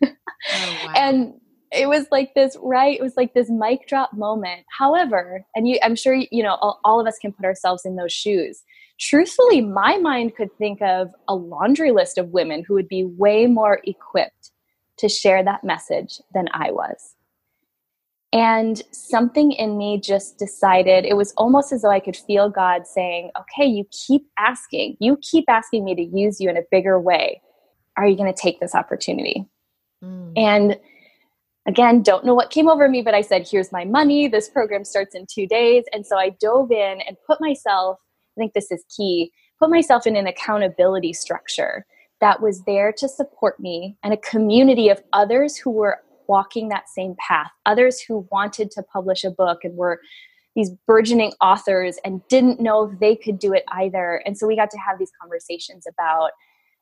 Oh, 0.04 0.76
wow. 0.86 0.92
and 0.96 1.34
it 1.72 1.88
was 1.88 2.06
like 2.10 2.34
this 2.34 2.56
right 2.62 2.98
it 2.98 3.02
was 3.02 3.16
like 3.16 3.34
this 3.34 3.50
mic 3.50 3.86
drop 3.86 4.12
moment 4.12 4.64
however 4.78 5.44
and 5.54 5.66
you 5.66 5.78
i'm 5.82 5.96
sure 5.96 6.14
you 6.14 6.42
know 6.42 6.56
all, 6.60 6.80
all 6.84 7.00
of 7.00 7.06
us 7.06 7.18
can 7.18 7.32
put 7.32 7.44
ourselves 7.44 7.84
in 7.84 7.96
those 7.96 8.12
shoes 8.12 8.62
truthfully, 9.02 9.60
my 9.60 9.98
mind 9.98 10.36
could 10.36 10.56
think 10.58 10.80
of 10.80 11.10
a 11.28 11.34
laundry 11.34 11.90
list 11.90 12.18
of 12.18 12.28
women 12.28 12.64
who 12.66 12.74
would 12.74 12.88
be 12.88 13.04
way 13.04 13.46
more 13.46 13.80
equipped 13.84 14.52
to 14.98 15.08
share 15.08 15.42
that 15.42 15.64
message 15.64 16.20
than 16.32 16.46
I 16.52 16.70
was. 16.70 17.16
And 18.32 18.80
something 18.92 19.52
in 19.52 19.76
me 19.76 20.00
just 20.00 20.38
decided, 20.38 21.04
it 21.04 21.16
was 21.16 21.34
almost 21.36 21.72
as 21.72 21.82
though 21.82 21.90
I 21.90 22.00
could 22.00 22.16
feel 22.16 22.48
God 22.48 22.86
saying, 22.86 23.30
Okay, 23.38 23.66
you 23.66 23.84
keep 23.90 24.26
asking, 24.38 24.96
you 25.00 25.18
keep 25.20 25.44
asking 25.48 25.84
me 25.84 25.94
to 25.94 26.02
use 26.02 26.40
you 26.40 26.48
in 26.48 26.56
a 26.56 26.62
bigger 26.70 26.98
way. 26.98 27.42
Are 27.98 28.06
you 28.06 28.16
going 28.16 28.32
to 28.32 28.40
take 28.40 28.58
this 28.58 28.74
opportunity? 28.74 29.46
Mm. 30.02 30.32
And 30.36 30.80
again, 31.66 32.02
don't 32.02 32.24
know 32.24 32.34
what 32.34 32.50
came 32.50 32.68
over 32.68 32.88
me, 32.88 33.02
but 33.02 33.14
I 33.14 33.20
said, 33.20 33.46
Here's 33.48 33.72
my 33.72 33.84
money. 33.84 34.28
This 34.28 34.48
program 34.48 34.84
starts 34.84 35.14
in 35.14 35.26
two 35.32 35.46
days. 35.46 35.84
And 35.92 36.06
so 36.06 36.16
I 36.16 36.30
dove 36.40 36.70
in 36.70 37.00
and 37.06 37.16
put 37.26 37.40
myself 37.40 37.98
I 38.36 38.40
think 38.40 38.52
this 38.54 38.70
is 38.70 38.84
key, 38.94 39.32
put 39.58 39.70
myself 39.70 40.06
in 40.06 40.16
an 40.16 40.26
accountability 40.26 41.12
structure 41.12 41.86
that 42.20 42.40
was 42.40 42.62
there 42.64 42.92
to 42.92 43.08
support 43.08 43.58
me 43.58 43.96
and 44.02 44.14
a 44.14 44.18
community 44.18 44.88
of 44.88 45.02
others 45.12 45.56
who 45.56 45.70
were 45.70 45.98
walking 46.28 46.68
that 46.68 46.88
same 46.88 47.16
path, 47.18 47.50
others 47.66 48.00
who 48.00 48.26
wanted 48.30 48.70
to 48.70 48.82
publish 48.82 49.24
a 49.24 49.30
book 49.30 49.64
and 49.64 49.76
were 49.76 50.00
these 50.54 50.70
burgeoning 50.86 51.32
authors 51.40 51.98
and 52.04 52.20
didn't 52.28 52.60
know 52.60 52.84
if 52.84 52.98
they 53.00 53.16
could 53.16 53.38
do 53.38 53.52
it 53.52 53.64
either. 53.68 54.22
And 54.24 54.38
so 54.38 54.46
we 54.46 54.54
got 54.54 54.70
to 54.70 54.78
have 54.78 54.98
these 54.98 55.10
conversations 55.20 55.86
about 55.86 56.30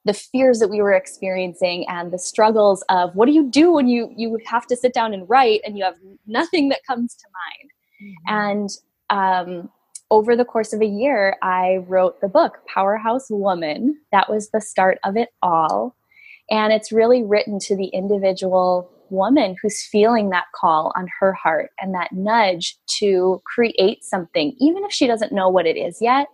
the 0.05 0.15
fears 0.15 0.59
that 0.61 0.69
we 0.69 0.81
were 0.81 0.95
experiencing 0.95 1.85
and 1.89 2.13
the 2.13 2.19
struggles 2.19 2.83
of 2.89 3.15
what 3.15 3.27
do 3.27 3.33
you 3.33 3.51
do 3.51 3.73
when 3.73 3.89
you 3.89 4.13
you 4.17 4.39
have 4.47 4.67
to 4.67 4.77
sit 4.77 4.95
down 4.95 5.13
and 5.13 5.29
write 5.29 5.61
and 5.65 5.77
you 5.77 5.85
have 5.85 5.97
nothing 6.27 6.69
that 6.71 6.81
comes 6.87 7.15
to 7.15 7.27
mind. 7.49 7.71
Mm-hmm. 8.03 8.35
And 8.35 9.61
um, 9.61 9.71
over 10.11 10.35
the 10.35 10.45
course 10.45 10.73
of 10.73 10.81
a 10.81 10.87
year, 10.87 11.37
I 11.43 11.79
wrote 11.87 12.21
the 12.21 12.29
book, 12.29 12.59
Powerhouse 12.73 13.27
Woman. 13.31 13.99
That 14.13 14.31
was 14.31 14.51
the 14.51 14.61
start 14.61 14.99
of 15.05 15.17
it 15.17 15.29
all. 15.43 15.97
And 16.51 16.73
it's 16.73 16.91
really 16.91 17.23
written 17.23 17.59
to 17.61 17.77
the 17.77 17.87
individual 17.87 18.91
woman 19.11 19.57
who's 19.61 19.83
feeling 19.83 20.31
that 20.31 20.47
call 20.55 20.93
on 20.97 21.09
her 21.19 21.33
heart 21.33 21.71
and 21.81 21.95
that 21.95 22.13
nudge 22.13 22.77
to 22.99 23.41
create 23.45 24.05
something, 24.05 24.55
even 24.59 24.85
if 24.85 24.93
she 24.93 25.07
doesn't 25.07 25.33
know 25.33 25.49
what 25.49 25.67
it 25.67 25.77
is 25.77 25.99
yet, 26.01 26.27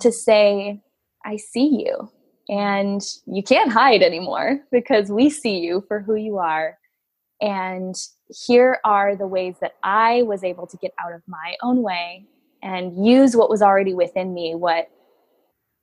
to 0.00 0.12
say, 0.12 0.80
I 1.24 1.36
see 1.36 1.84
you. 1.84 2.10
And 2.48 3.00
you 3.26 3.42
can't 3.42 3.72
hide 3.72 4.02
anymore 4.02 4.60
because 4.70 5.10
we 5.10 5.30
see 5.30 5.58
you 5.58 5.84
for 5.88 6.00
who 6.00 6.14
you 6.14 6.38
are. 6.38 6.78
And 7.40 7.94
here 8.28 8.78
are 8.84 9.16
the 9.16 9.26
ways 9.26 9.56
that 9.60 9.74
I 9.82 10.22
was 10.22 10.44
able 10.44 10.66
to 10.66 10.76
get 10.76 10.92
out 11.02 11.12
of 11.12 11.22
my 11.26 11.56
own 11.62 11.82
way 11.82 12.26
and 12.62 13.06
use 13.06 13.36
what 13.36 13.50
was 13.50 13.62
already 13.62 13.94
within 13.94 14.32
me 14.32 14.54
what 14.54 14.90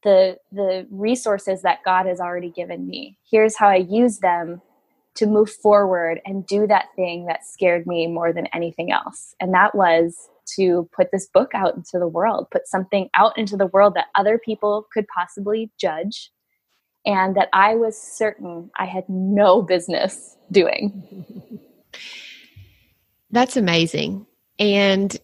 the 0.03 0.37
the 0.51 0.87
resources 0.89 1.61
that 1.61 1.83
god 1.85 2.07
has 2.07 2.19
already 2.19 2.49
given 2.49 2.87
me. 2.87 3.17
Here's 3.29 3.55
how 3.55 3.69
i 3.69 3.75
use 3.75 4.19
them 4.19 4.61
to 5.13 5.27
move 5.27 5.51
forward 5.51 6.21
and 6.25 6.47
do 6.47 6.65
that 6.67 6.85
thing 6.95 7.25
that 7.25 7.45
scared 7.45 7.85
me 7.85 8.07
more 8.07 8.33
than 8.33 8.47
anything 8.47 8.91
else. 8.91 9.35
And 9.39 9.53
that 9.53 9.75
was 9.75 10.29
to 10.55 10.89
put 10.95 11.11
this 11.11 11.27
book 11.27 11.51
out 11.53 11.75
into 11.75 11.99
the 11.99 12.07
world 12.07 12.47
put 12.51 12.67
something 12.67 13.09
out 13.15 13.37
into 13.37 13.55
the 13.55 13.67
world 13.67 13.93
that 13.93 14.07
other 14.15 14.39
people 14.43 14.87
could 14.91 15.05
possibly 15.15 15.71
judge 15.79 16.31
and 17.05 17.35
that 17.35 17.49
i 17.53 17.75
was 17.75 17.99
certain 17.99 18.69
i 18.77 18.85
had 18.85 19.07
no 19.09 19.61
business 19.61 20.37
doing. 20.51 21.59
That's 23.31 23.57
amazing. 23.57 24.27
And 24.59 25.15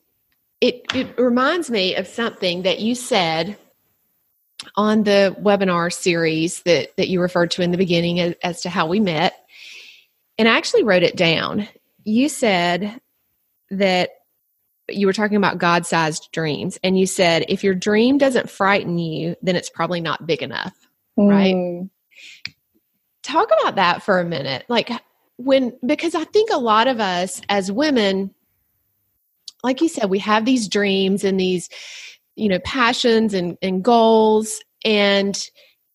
it 0.61 0.85
it 0.95 1.19
reminds 1.19 1.69
me 1.69 1.95
of 1.95 2.07
something 2.07 2.63
that 2.63 2.79
you 2.79 2.95
said 2.95 3.57
on 4.75 5.03
the 5.03 5.35
webinar 5.39 5.93
series 5.93 6.63
that 6.63 6.95
that 6.97 7.09
you 7.09 7.21
referred 7.21 7.51
to 7.51 7.61
in 7.61 7.71
the 7.71 7.77
beginning 7.77 8.19
as, 8.19 8.35
as 8.43 8.61
to 8.61 8.69
how 8.69 8.87
we 8.87 8.99
met. 8.99 9.35
And 10.37 10.47
i 10.47 10.57
actually 10.57 10.83
wrote 10.83 11.03
it 11.03 11.15
down. 11.15 11.67
You 12.03 12.29
said 12.29 12.99
that 13.69 14.11
you 14.89 15.05
were 15.05 15.13
talking 15.13 15.35
about 15.35 15.57
god-sized 15.57 16.29
dreams 16.31 16.79
and 16.81 16.97
you 16.97 17.05
said 17.05 17.43
if 17.49 17.61
your 17.61 17.75
dream 17.75 18.17
doesn't 18.17 18.49
frighten 18.49 18.97
you 18.97 19.35
then 19.41 19.57
it's 19.57 19.69
probably 19.69 19.99
not 19.99 20.25
big 20.25 20.41
enough 20.41 20.86
mm. 21.17 21.29
right 21.29 21.89
talk 23.23 23.49
about 23.61 23.75
that 23.75 24.01
for 24.01 24.19
a 24.19 24.25
minute 24.25 24.65
like 24.69 24.89
when 25.37 25.73
because 25.85 26.15
i 26.15 26.23
think 26.25 26.49
a 26.51 26.57
lot 26.57 26.87
of 26.87 26.99
us 26.99 27.41
as 27.49 27.71
women 27.71 28.33
like 29.63 29.81
you 29.81 29.89
said, 29.89 30.09
we 30.09 30.19
have 30.19 30.45
these 30.45 30.67
dreams 30.67 31.23
and 31.23 31.39
these, 31.39 31.69
you 32.35 32.49
know, 32.49 32.59
passions 32.59 33.33
and, 33.33 33.57
and 33.61 33.83
goals, 33.83 34.61
and 34.85 35.49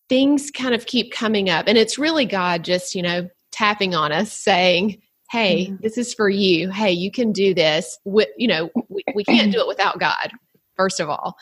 things 0.08 0.50
kind 0.50 0.74
of 0.74 0.86
keep 0.86 1.12
coming 1.12 1.48
up. 1.48 1.66
And 1.68 1.78
it's 1.78 1.98
really 1.98 2.26
God 2.26 2.64
just, 2.64 2.94
you 2.94 3.02
know, 3.02 3.28
tapping 3.50 3.94
on 3.94 4.12
us 4.12 4.32
saying, 4.32 5.00
hey, 5.30 5.66
mm-hmm. 5.66 5.76
this 5.80 5.96
is 5.96 6.12
for 6.12 6.28
you. 6.28 6.70
Hey, 6.70 6.92
you 6.92 7.10
can 7.10 7.32
do 7.32 7.54
this. 7.54 7.98
We, 8.04 8.26
you 8.36 8.48
know, 8.48 8.70
we, 8.88 9.04
we 9.14 9.24
can't 9.24 9.52
do 9.52 9.60
it 9.60 9.68
without 9.68 9.98
God, 9.98 10.32
first 10.76 11.00
of 11.00 11.08
all. 11.08 11.36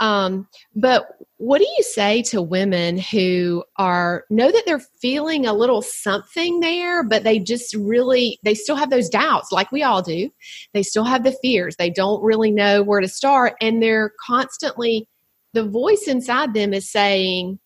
Um, 0.00 0.48
but 0.74 1.06
what 1.38 1.58
do 1.58 1.64
you 1.76 1.82
say 1.82 2.22
to 2.22 2.40
women 2.40 2.98
who 2.98 3.64
are 3.76 4.24
know 4.30 4.50
that 4.50 4.62
they're 4.66 4.80
feeling 5.00 5.46
a 5.46 5.52
little 5.52 5.82
something 5.82 6.60
there, 6.60 7.02
but 7.02 7.24
they 7.24 7.38
just 7.38 7.74
really 7.74 8.38
they 8.42 8.54
still 8.54 8.76
have 8.76 8.90
those 8.90 9.08
doubts, 9.08 9.52
like 9.52 9.70
we 9.72 9.82
all 9.82 10.02
do. 10.02 10.30
They 10.72 10.82
still 10.82 11.04
have 11.04 11.24
the 11.24 11.36
fears. 11.42 11.76
They 11.76 11.90
don't 11.90 12.22
really 12.22 12.50
know 12.50 12.82
where 12.82 13.00
to 13.00 13.08
start, 13.08 13.54
and 13.60 13.82
they're 13.82 14.12
constantly 14.24 15.08
the 15.52 15.64
voice 15.64 16.04
inside 16.06 16.54
them 16.54 16.74
is 16.74 16.90
saying 16.90 17.58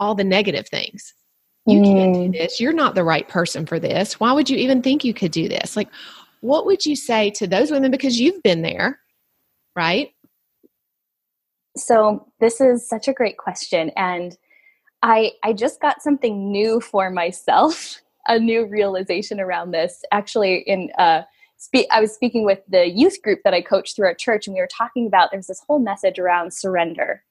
all 0.00 0.14
the 0.14 0.24
negative 0.24 0.68
things. 0.68 1.14
You 1.66 1.80
mm. 1.80 1.84
can't 1.84 2.14
do 2.14 2.20
mm. 2.20 2.32
this. 2.32 2.60
You're 2.60 2.72
not 2.72 2.94
the 2.94 3.04
right 3.04 3.28
person 3.28 3.66
for 3.66 3.78
this. 3.78 4.18
Why 4.18 4.32
would 4.32 4.48
you 4.48 4.56
even 4.56 4.82
think 4.82 5.04
you 5.04 5.14
could 5.14 5.30
do 5.30 5.48
this? 5.48 5.76
Like, 5.76 5.88
what 6.40 6.66
would 6.66 6.84
you 6.84 6.96
say 6.96 7.30
to 7.32 7.46
those 7.46 7.70
women 7.70 7.90
because 7.90 8.18
you've 8.18 8.42
been 8.42 8.62
there, 8.62 9.00
right? 9.76 10.10
So 11.78 12.26
this 12.40 12.60
is 12.60 12.86
such 12.88 13.08
a 13.08 13.12
great 13.12 13.38
question, 13.38 13.90
and 13.96 14.36
I 15.02 15.32
I 15.44 15.52
just 15.52 15.80
got 15.80 16.02
something 16.02 16.50
new 16.50 16.80
for 16.80 17.10
myself, 17.10 18.00
a 18.28 18.38
new 18.38 18.66
realization 18.66 19.40
around 19.40 19.70
this. 19.70 20.04
Actually, 20.12 20.64
in 20.66 20.90
uh, 20.98 21.22
spe- 21.56 21.90
I 21.90 22.00
was 22.00 22.12
speaking 22.12 22.44
with 22.44 22.60
the 22.68 22.88
youth 22.88 23.22
group 23.22 23.40
that 23.44 23.54
I 23.54 23.62
coach 23.62 23.94
through 23.94 24.06
our 24.06 24.14
church, 24.14 24.46
and 24.46 24.54
we 24.54 24.60
were 24.60 24.68
talking 24.68 25.06
about 25.06 25.30
there's 25.30 25.46
this 25.46 25.62
whole 25.66 25.78
message 25.78 26.18
around 26.18 26.52
surrender, 26.52 27.22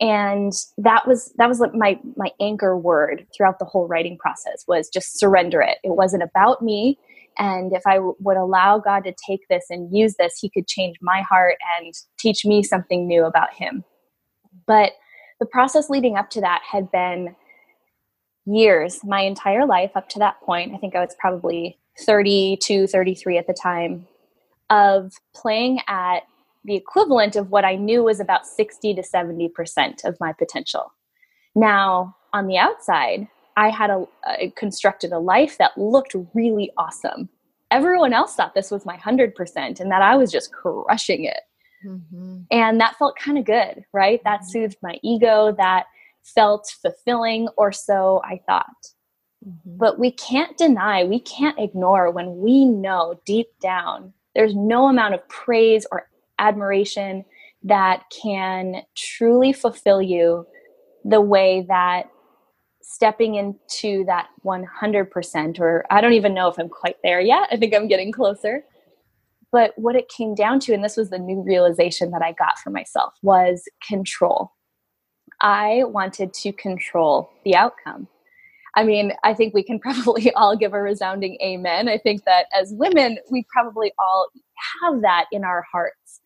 and 0.00 0.52
that 0.78 1.06
was 1.06 1.32
that 1.36 1.48
was 1.48 1.60
like 1.60 1.74
my 1.74 1.98
my 2.16 2.30
anchor 2.40 2.76
word 2.76 3.26
throughout 3.36 3.58
the 3.58 3.64
whole 3.64 3.86
writing 3.86 4.18
process 4.18 4.64
was 4.66 4.88
just 4.88 5.18
surrender 5.18 5.60
it. 5.60 5.78
It 5.84 5.90
wasn't 5.96 6.22
about 6.22 6.62
me. 6.62 6.98
And 7.38 7.72
if 7.72 7.82
I 7.86 7.96
w- 7.96 8.16
would 8.20 8.36
allow 8.36 8.78
God 8.78 9.04
to 9.04 9.14
take 9.26 9.40
this 9.48 9.66
and 9.70 9.94
use 9.96 10.14
this, 10.18 10.38
He 10.40 10.50
could 10.50 10.66
change 10.66 10.96
my 11.00 11.22
heart 11.22 11.56
and 11.78 11.92
teach 12.18 12.44
me 12.44 12.62
something 12.62 13.06
new 13.06 13.24
about 13.24 13.54
Him. 13.54 13.84
But 14.66 14.92
the 15.40 15.46
process 15.46 15.90
leading 15.90 16.16
up 16.16 16.30
to 16.30 16.40
that 16.40 16.62
had 16.70 16.90
been 16.90 17.34
years, 18.44 19.00
my 19.04 19.20
entire 19.20 19.66
life 19.66 19.92
up 19.94 20.08
to 20.10 20.18
that 20.18 20.40
point. 20.40 20.74
I 20.74 20.78
think 20.78 20.94
I 20.94 21.00
was 21.00 21.16
probably 21.18 21.78
32, 22.00 22.86
33 22.86 23.38
at 23.38 23.46
the 23.46 23.54
time, 23.54 24.06
of 24.70 25.12
playing 25.34 25.80
at 25.88 26.20
the 26.64 26.76
equivalent 26.76 27.36
of 27.36 27.50
what 27.50 27.64
I 27.64 27.74
knew 27.76 28.04
was 28.04 28.20
about 28.20 28.46
60 28.46 28.94
to 28.94 29.02
70% 29.02 30.04
of 30.04 30.16
my 30.20 30.32
potential. 30.32 30.92
Now, 31.54 32.16
on 32.32 32.46
the 32.46 32.56
outside, 32.56 33.28
I 33.56 33.70
had 33.70 33.90
a, 33.90 34.50
constructed 34.56 35.12
a 35.12 35.18
life 35.18 35.58
that 35.58 35.76
looked 35.76 36.14
really 36.34 36.70
awesome. 36.76 37.28
Everyone 37.70 38.12
else 38.12 38.34
thought 38.34 38.54
this 38.54 38.70
was 38.70 38.84
my 38.84 38.96
100% 38.96 39.80
and 39.80 39.90
that 39.90 40.02
I 40.02 40.16
was 40.16 40.30
just 40.30 40.52
crushing 40.52 41.24
it. 41.24 41.40
Mm-hmm. 41.86 42.42
And 42.50 42.80
that 42.80 42.96
felt 42.96 43.16
kind 43.16 43.38
of 43.38 43.44
good, 43.44 43.84
right? 43.92 44.18
Mm-hmm. 44.18 44.28
That 44.28 44.44
soothed 44.44 44.76
my 44.82 44.98
ego. 45.02 45.54
That 45.56 45.86
felt 46.22 46.72
fulfilling, 46.80 47.48
or 47.56 47.72
so 47.72 48.22
I 48.24 48.40
thought. 48.46 48.66
Mm-hmm. 49.46 49.76
But 49.76 49.98
we 49.98 50.12
can't 50.12 50.56
deny, 50.56 51.02
we 51.04 51.18
can't 51.20 51.58
ignore 51.58 52.10
when 52.10 52.38
we 52.38 52.64
know 52.64 53.20
deep 53.24 53.48
down 53.60 54.12
there's 54.34 54.54
no 54.54 54.88
amount 54.88 55.14
of 55.14 55.26
praise 55.28 55.86
or 55.92 56.08
admiration 56.38 57.24
that 57.64 58.04
can 58.22 58.82
truly 58.96 59.52
fulfill 59.52 60.02
you 60.02 60.46
the 61.04 61.20
way 61.20 61.64
that 61.68 62.10
stepping 62.82 63.34
into 63.36 64.04
that 64.04 64.28
100% 64.44 65.60
or 65.60 65.84
i 65.90 66.00
don't 66.00 66.12
even 66.12 66.34
know 66.34 66.48
if 66.48 66.58
i'm 66.58 66.68
quite 66.68 66.96
there 67.02 67.20
yet 67.20 67.48
i 67.50 67.56
think 67.56 67.74
i'm 67.74 67.88
getting 67.88 68.12
closer 68.12 68.64
but 69.50 69.72
what 69.76 69.96
it 69.96 70.08
came 70.08 70.34
down 70.34 70.58
to 70.60 70.72
and 70.72 70.82
this 70.82 70.96
was 70.96 71.10
the 71.10 71.18
new 71.18 71.42
realization 71.42 72.10
that 72.10 72.22
i 72.22 72.32
got 72.32 72.58
for 72.58 72.70
myself 72.70 73.14
was 73.22 73.64
control 73.86 74.52
i 75.40 75.82
wanted 75.84 76.32
to 76.32 76.52
control 76.52 77.30
the 77.44 77.54
outcome 77.54 78.08
I 78.74 78.84
mean, 78.84 79.12
I 79.22 79.34
think 79.34 79.54
we 79.54 79.62
can 79.62 79.78
probably 79.80 80.32
all 80.32 80.56
give 80.56 80.72
a 80.72 80.80
resounding 80.80 81.38
amen. 81.42 81.88
I 81.88 81.98
think 81.98 82.24
that 82.24 82.46
as 82.58 82.72
women, 82.72 83.18
we 83.30 83.44
probably 83.52 83.92
all 83.98 84.28
have 84.82 85.02
that 85.02 85.26
in 85.32 85.44
our 85.44 85.64
hearts. 85.70 86.20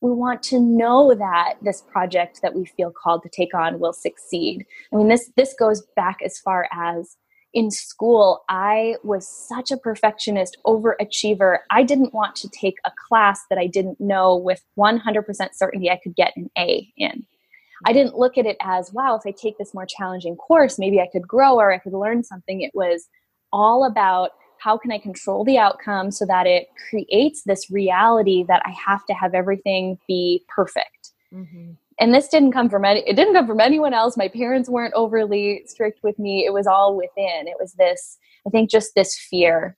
We 0.00 0.10
want 0.10 0.42
to 0.44 0.60
know 0.60 1.14
that 1.14 1.54
this 1.62 1.82
project 1.82 2.40
that 2.42 2.54
we 2.54 2.66
feel 2.66 2.90
called 2.92 3.22
to 3.22 3.28
take 3.30 3.54
on 3.54 3.78
will 3.78 3.92
succeed. 3.92 4.66
I 4.92 4.96
mean, 4.96 5.08
this 5.08 5.30
this 5.36 5.54
goes 5.58 5.82
back 5.96 6.18
as 6.22 6.38
far 6.38 6.68
as 6.72 7.16
in 7.54 7.70
school, 7.70 8.42
I 8.48 8.96
was 9.04 9.28
such 9.28 9.70
a 9.70 9.76
perfectionist, 9.76 10.58
overachiever. 10.66 11.58
I 11.70 11.84
didn't 11.84 12.12
want 12.12 12.34
to 12.36 12.48
take 12.48 12.78
a 12.84 12.90
class 13.08 13.42
that 13.48 13.58
I 13.58 13.68
didn't 13.68 14.00
know 14.00 14.36
with 14.36 14.62
100% 14.76 15.54
certainty 15.54 15.88
I 15.88 16.00
could 16.02 16.16
get 16.16 16.36
an 16.36 16.50
A 16.58 16.92
in. 16.96 17.24
I 17.86 17.92
didn't 17.92 18.18
look 18.18 18.36
at 18.38 18.46
it 18.46 18.56
as, 18.60 18.92
wow, 18.92 19.14
if 19.14 19.22
I 19.24 19.30
take 19.30 19.56
this 19.56 19.72
more 19.72 19.86
challenging 19.86 20.36
course, 20.36 20.78
maybe 20.78 21.00
I 21.00 21.08
could 21.10 21.28
grow 21.28 21.54
or 21.54 21.72
I 21.72 21.78
could 21.78 21.92
learn 21.92 22.24
something. 22.24 22.60
It 22.60 22.72
was 22.74 23.08
all 23.52 23.84
about 23.84 24.30
how 24.64 24.78
can 24.78 24.90
I 24.90 24.98
control 24.98 25.44
the 25.44 25.58
outcome 25.58 26.10
so 26.10 26.24
that 26.24 26.46
it 26.46 26.68
creates 26.88 27.42
this 27.42 27.70
reality 27.70 28.44
that 28.48 28.62
I 28.64 28.70
have 28.70 29.04
to 29.06 29.12
have 29.12 29.34
everything 29.34 29.98
be 30.08 30.42
perfect. 30.48 31.10
Mm-hmm. 31.34 31.72
And 32.00 32.14
this 32.14 32.28
didn't 32.28 32.52
come 32.52 32.70
from 32.70 32.84
any, 32.84 33.00
it 33.06 33.14
didn't 33.14 33.34
come 33.34 33.46
from 33.46 33.60
anyone 33.60 33.92
else. 33.92 34.16
My 34.16 34.28
parents 34.28 34.70
weren't 34.70 34.94
overly 34.94 35.64
strict 35.66 36.02
with 36.02 36.18
me. 36.18 36.46
It 36.46 36.52
was 36.54 36.66
all 36.66 36.96
within. 36.96 37.46
It 37.46 37.56
was 37.60 37.74
this, 37.74 38.16
I 38.46 38.50
think, 38.50 38.70
just 38.70 38.94
this 38.94 39.14
fear 39.16 39.76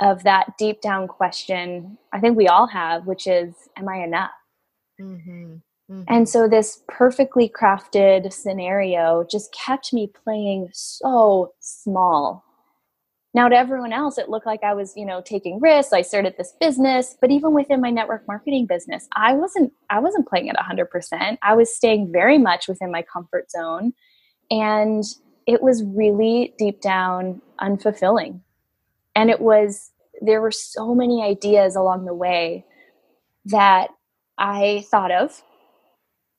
of 0.00 0.24
that 0.24 0.58
deep 0.58 0.80
down 0.80 1.06
question. 1.06 1.96
I 2.12 2.18
think 2.18 2.36
we 2.36 2.48
all 2.48 2.66
have, 2.66 3.06
which 3.06 3.28
is, 3.28 3.54
am 3.76 3.88
I 3.88 4.02
enough? 4.02 4.30
Mm-hmm. 5.00 5.54
Mm-hmm. 5.90 6.02
And 6.08 6.28
so 6.28 6.48
this 6.48 6.82
perfectly 6.88 7.48
crafted 7.48 8.32
scenario 8.32 9.24
just 9.30 9.54
kept 9.54 9.92
me 9.92 10.10
playing 10.24 10.70
so 10.72 11.52
small. 11.60 12.44
Now 13.34 13.48
to 13.48 13.56
everyone 13.56 13.92
else 13.92 14.18
it 14.18 14.28
looked 14.28 14.46
like 14.46 14.62
I 14.62 14.74
was, 14.74 14.92
you 14.96 15.06
know, 15.06 15.22
taking 15.24 15.60
risks. 15.60 15.92
I 15.92 16.02
started 16.02 16.34
this 16.36 16.54
business, 16.60 17.16
but 17.20 17.30
even 17.30 17.54
within 17.54 17.80
my 17.80 17.90
network 17.90 18.26
marketing 18.28 18.66
business, 18.66 19.08
I 19.14 19.32
wasn't 19.34 19.72
I 19.90 20.00
wasn't 20.00 20.28
playing 20.28 20.50
at 20.50 20.56
100%. 20.56 21.38
I 21.42 21.54
was 21.54 21.74
staying 21.74 22.12
very 22.12 22.38
much 22.38 22.68
within 22.68 22.90
my 22.90 23.02
comfort 23.02 23.50
zone 23.50 23.92
and 24.50 25.04
it 25.46 25.62
was 25.62 25.82
really 25.82 26.54
deep 26.58 26.80
down 26.80 27.40
unfulfilling. 27.60 28.40
And 29.14 29.30
it 29.30 29.40
was 29.40 29.90
there 30.20 30.40
were 30.40 30.52
so 30.52 30.94
many 30.94 31.22
ideas 31.22 31.74
along 31.74 32.04
the 32.04 32.14
way 32.14 32.64
that 33.46 33.88
I 34.38 34.84
thought 34.90 35.10
of 35.10 35.42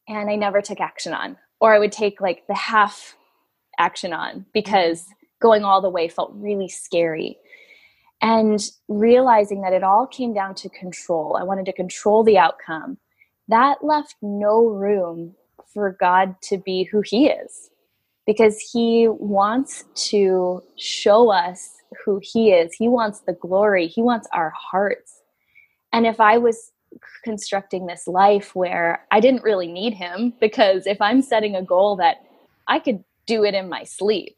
and 0.08 0.30
I 0.30 0.36
never 0.36 0.62
took 0.62 0.80
action 0.80 1.14
on. 1.14 1.38
Or 1.60 1.74
I 1.74 1.80
would 1.80 1.92
take 1.92 2.22
like 2.22 2.46
the 2.48 2.56
half 2.56 3.16
action 3.80 4.14
on 4.14 4.46
because 4.54 5.02
mm-hmm. 5.02 5.23
Going 5.44 5.64
all 5.64 5.82
the 5.82 5.90
way 5.90 6.08
felt 6.08 6.32
really 6.34 6.70
scary. 6.70 7.38
And 8.22 8.60
realizing 8.88 9.62
that 9.62 9.74
it 9.74 9.84
all 9.84 10.08
came 10.08 10.34
down 10.34 10.56
to 10.56 10.70
control. 10.70 11.38
I 11.38 11.44
wanted 11.44 11.66
to 11.66 11.74
control 11.74 12.24
the 12.24 12.38
outcome. 12.38 12.98
That 13.50 13.84
left 13.84 14.16
no 14.22 14.66
room 14.66 15.36
for 15.74 15.98
God 16.00 16.36
to 16.44 16.58
be 16.58 16.86
who 16.86 17.02
He 17.06 17.28
is 17.28 17.70
because 18.26 18.58
He 18.60 19.10
wants 19.10 19.84
to 20.10 20.64
show 20.78 21.30
us 21.30 21.72
who 22.06 22.22
He 22.24 22.52
is. 22.52 22.74
He 22.74 22.88
wants 22.88 23.20
the 23.20 23.34
glory, 23.34 23.88
He 23.88 24.02
wants 24.02 24.28
our 24.32 24.54
hearts. 24.56 25.22
And 25.92 26.08
if 26.08 26.22
I 26.22 26.38
was 26.38 26.72
constructing 27.24 27.86
this 27.86 28.08
life 28.08 28.56
where 28.56 29.06
I 29.12 29.20
didn't 29.20 29.44
really 29.44 29.68
need 29.68 29.94
him 29.94 30.34
because 30.40 30.86
if 30.86 31.02
I'm 31.02 31.22
setting 31.22 31.56
a 31.56 31.64
goal 31.64 31.96
that 31.98 32.18
I 32.68 32.80
could 32.80 33.04
do 33.26 33.44
it 33.44 33.54
in 33.54 33.70
my 33.70 33.84
sleep, 33.84 34.38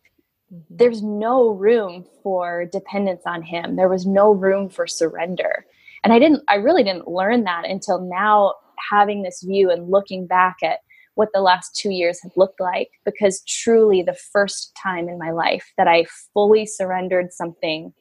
mm-hmm. 0.55 0.75
there's 0.75 1.03
no 1.03 1.49
room 1.49 2.05
for 2.23 2.65
dependence 2.71 3.23
on 3.25 3.41
him. 3.41 3.75
There 3.75 3.89
was 3.89 4.05
no 4.05 4.31
room 4.31 4.69
for 4.69 4.87
surrender. 4.87 5.65
And 6.03 6.13
I 6.13 6.19
didn't, 6.19 6.43
I 6.49 6.55
really 6.55 6.83
didn't 6.83 7.07
learn 7.07 7.43
that 7.43 7.65
until 7.65 7.99
now, 7.99 8.53
having 8.89 9.23
this 9.23 9.41
view 9.43 9.71
and 9.71 9.89
looking 9.89 10.27
back 10.27 10.57
at 10.63 10.79
what 11.15 11.29
the 11.33 11.41
last 11.41 11.75
two 11.75 11.91
years 11.91 12.19
have 12.23 12.33
looked 12.35 12.59
like. 12.59 12.89
Because 13.03 13.43
truly, 13.47 14.01
the 14.01 14.17
first 14.33 14.77
time 14.81 15.09
in 15.09 15.17
my 15.17 15.31
life 15.31 15.71
that 15.77 15.87
I 15.87 16.05
fully 16.33 16.65
surrendered 16.65 17.31
something 17.31 17.93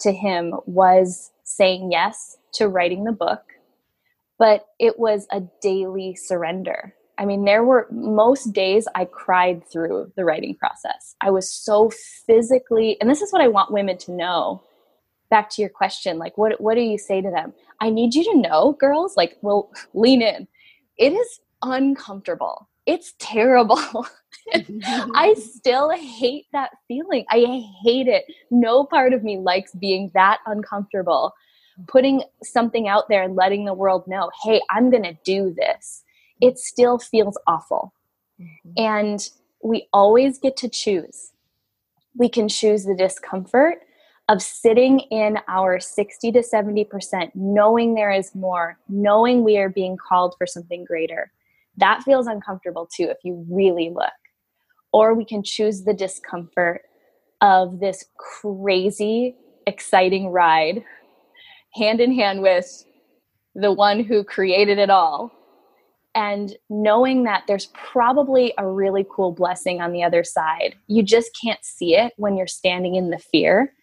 to 0.00 0.12
him 0.12 0.54
was 0.66 1.30
saying 1.44 1.90
yes 1.92 2.36
to 2.54 2.68
writing 2.68 3.04
the 3.04 3.12
book 3.12 3.40
but 4.38 4.66
it 4.78 4.98
was 4.98 5.26
a 5.30 5.42
daily 5.62 6.14
surrender. 6.14 6.94
I 7.18 7.24
mean, 7.24 7.44
there 7.44 7.64
were 7.64 7.86
most 7.90 8.52
days 8.52 8.86
I 8.94 9.06
cried 9.06 9.66
through 9.66 10.12
the 10.16 10.24
writing 10.24 10.54
process. 10.54 11.16
I 11.20 11.30
was 11.30 11.50
so 11.50 11.90
physically, 12.26 13.00
and 13.00 13.08
this 13.08 13.22
is 13.22 13.32
what 13.32 13.42
I 13.42 13.48
want 13.48 13.72
women 13.72 13.96
to 13.98 14.12
know. 14.12 14.62
Back 15.28 15.50
to 15.50 15.62
your 15.62 15.70
question, 15.70 16.18
like, 16.18 16.38
what, 16.38 16.60
what 16.60 16.74
do 16.74 16.82
you 16.82 16.98
say 16.98 17.20
to 17.20 17.30
them? 17.30 17.52
I 17.80 17.90
need 17.90 18.14
you 18.14 18.22
to 18.24 18.38
know, 18.38 18.76
girls, 18.78 19.16
like, 19.16 19.36
well, 19.42 19.70
lean 19.94 20.22
in. 20.22 20.46
It 20.98 21.12
is 21.12 21.40
uncomfortable. 21.62 22.68
It's 22.86 23.14
terrible. 23.18 23.80
I 24.54 25.34
still 25.38 25.90
hate 25.90 26.46
that 26.52 26.70
feeling. 26.86 27.24
I 27.30 27.64
hate 27.82 28.06
it. 28.06 28.26
No 28.50 28.84
part 28.84 29.12
of 29.12 29.24
me 29.24 29.38
likes 29.38 29.72
being 29.72 30.10
that 30.14 30.38
uncomfortable 30.46 31.34
putting 31.86 32.22
something 32.42 32.88
out 32.88 33.08
there 33.08 33.22
and 33.22 33.36
letting 33.36 33.64
the 33.64 33.74
world 33.74 34.06
know, 34.06 34.30
hey, 34.42 34.62
I'm 34.70 34.90
going 34.90 35.02
to 35.02 35.16
do 35.24 35.54
this, 35.54 36.02
it 36.40 36.58
still 36.58 36.98
feels 36.98 37.38
awful. 37.46 37.92
Mm-hmm. 38.40 38.70
And 38.76 39.28
we 39.62 39.88
always 39.92 40.38
get 40.38 40.56
to 40.58 40.68
choose. 40.68 41.32
We 42.16 42.28
can 42.28 42.48
choose 42.48 42.84
the 42.84 42.94
discomfort 42.96 43.78
of 44.28 44.42
sitting 44.42 45.00
in 45.10 45.38
our 45.48 45.78
60 45.78 46.32
to 46.32 46.40
70%, 46.40 47.30
knowing 47.34 47.94
there 47.94 48.10
is 48.10 48.34
more, 48.34 48.78
knowing 48.88 49.44
we 49.44 49.56
are 49.56 49.68
being 49.68 49.96
called 49.96 50.34
for 50.36 50.46
something 50.46 50.84
greater. 50.84 51.30
That 51.76 52.02
feels 52.02 52.26
uncomfortable 52.26 52.88
too 52.92 53.04
if 53.04 53.18
you 53.22 53.46
really 53.48 53.90
look. 53.90 54.12
Or 54.92 55.14
we 55.14 55.24
can 55.24 55.42
choose 55.42 55.84
the 55.84 55.94
discomfort 55.94 56.82
of 57.40 57.80
this 57.80 58.04
crazy, 58.18 59.36
exciting 59.66 60.28
ride 60.28 60.82
hand 61.74 62.00
in 62.00 62.14
hand 62.14 62.40
with 62.40 62.84
the 63.54 63.72
one 63.72 64.02
who 64.02 64.24
created 64.24 64.78
it 64.78 64.90
all 64.90 65.30
and 66.16 66.56
knowing 66.70 67.24
that 67.24 67.44
there's 67.46 67.66
probably 67.74 68.54
a 68.56 68.66
really 68.66 69.04
cool 69.14 69.32
blessing 69.32 69.82
on 69.82 69.92
the 69.92 70.02
other 70.02 70.24
side. 70.24 70.74
You 70.86 71.02
just 71.02 71.38
can't 71.40 71.62
see 71.62 71.94
it 71.94 72.14
when 72.16 72.38
you're 72.38 72.46
standing 72.46 72.94
in 72.94 73.10
the 73.10 73.18
fear. 73.18 73.74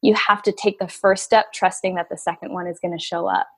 You 0.00 0.14
have 0.14 0.42
to 0.44 0.52
take 0.52 0.78
the 0.78 0.86
first 0.86 1.24
step, 1.24 1.52
trusting 1.52 1.96
that 1.96 2.08
the 2.08 2.16
second 2.16 2.52
one 2.52 2.68
is 2.68 2.78
going 2.78 2.96
to 2.96 3.04
show 3.04 3.26
up. 3.26 3.48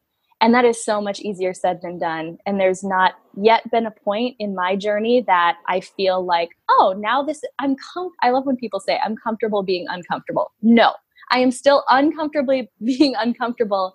And 0.41 0.55
that 0.55 0.65
is 0.65 0.83
so 0.83 1.03
much 1.03 1.21
easier 1.21 1.53
said 1.53 1.81
than 1.83 1.99
done. 1.99 2.39
And 2.47 2.59
there's 2.59 2.83
not 2.83 3.15
yet 3.37 3.71
been 3.71 3.85
a 3.85 3.91
point 3.91 4.37
in 4.39 4.55
my 4.55 4.75
journey 4.75 5.23
that 5.27 5.59
I 5.67 5.81
feel 5.81 6.25
like, 6.25 6.51
oh, 6.71 6.95
now 6.97 7.23
this, 7.23 7.43
I'm, 7.59 7.77
com- 7.93 8.13
I 8.23 8.31
love 8.31 8.47
when 8.47 8.57
people 8.57 8.81
say, 8.81 8.99
I'm 9.05 9.17
comfortable 9.17 9.63
being 9.63 9.85
uncomfortable. 9.89 10.53
No, 10.63 10.95
I 11.31 11.41
am 11.41 11.51
still 11.51 11.85
uncomfortably 11.91 12.71
being 12.85 13.15
uncomfortable. 13.19 13.93